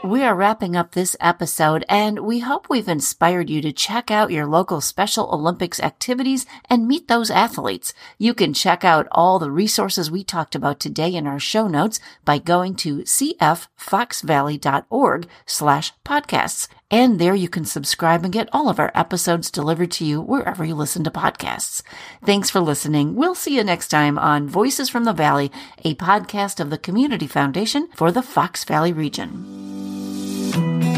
We 0.04 0.24
are 0.24 0.36
wrapping 0.36 0.76
up 0.76 0.92
this 0.92 1.16
episode 1.22 1.86
and 1.88 2.20
we 2.20 2.40
hope 2.40 2.70
we've 2.70 2.90
inspired 2.90 3.50
you 3.50 3.62
to 3.62 3.72
check 3.72 4.12
out 4.12 4.32
your 4.32 4.46
local 4.46 4.82
Special 4.82 5.30
Olympics 5.32 5.80
activities 5.80 6.46
and 6.70 6.90
meet 6.90 7.08
those 7.08 7.32
athletes. 7.32 7.94
You 8.18 8.34
can 8.34 8.54
check 8.54 8.84
out 8.84 9.08
all 9.12 9.40
the 9.40 9.50
resources 9.50 10.12
we 10.12 10.26
talked 10.26 10.56
about 10.56 10.82
today 10.82 11.16
in 11.16 11.26
our 11.26 11.40
show 11.40 11.70
notes 11.70 12.02
by 12.26 12.38
going 12.38 12.76
to 12.76 13.04
cffoxvalley.org 13.04 15.28
slash 15.46 15.94
podcasts. 16.04 16.68
And 16.94 17.18
there 17.18 17.34
you 17.34 17.50
can 17.50 17.66
subscribe 17.66 18.24
and 18.24 18.32
get 18.32 18.50
all 18.54 18.70
of 18.70 18.78
our 18.78 18.92
episodes 18.94 19.50
delivered 19.50 19.90
to 19.94 20.06
you 20.06 20.22
wherever 20.22 20.64
you 20.64 20.76
listen 20.76 21.04
to 21.06 21.10
podcasts. 21.10 21.82
Thanks 22.24 22.52
for 22.52 22.60
listening. 22.60 23.16
We'll 23.16 23.34
see 23.34 23.56
you 23.56 23.64
next 23.64 23.88
time 23.88 24.20
on 24.20 24.48
Voices 24.48 24.90
from 24.90 25.04
the 25.04 25.12
Valley, 25.12 25.52
a 25.84 25.96
podcast 25.96 26.60
of 26.60 26.70
the 26.70 26.78
Community 26.78 27.26
Foundation 27.26 27.90
for 27.96 28.12
the 28.12 28.22
Fox 28.22 28.64
Valley 28.64 28.94
region. 28.94 30.93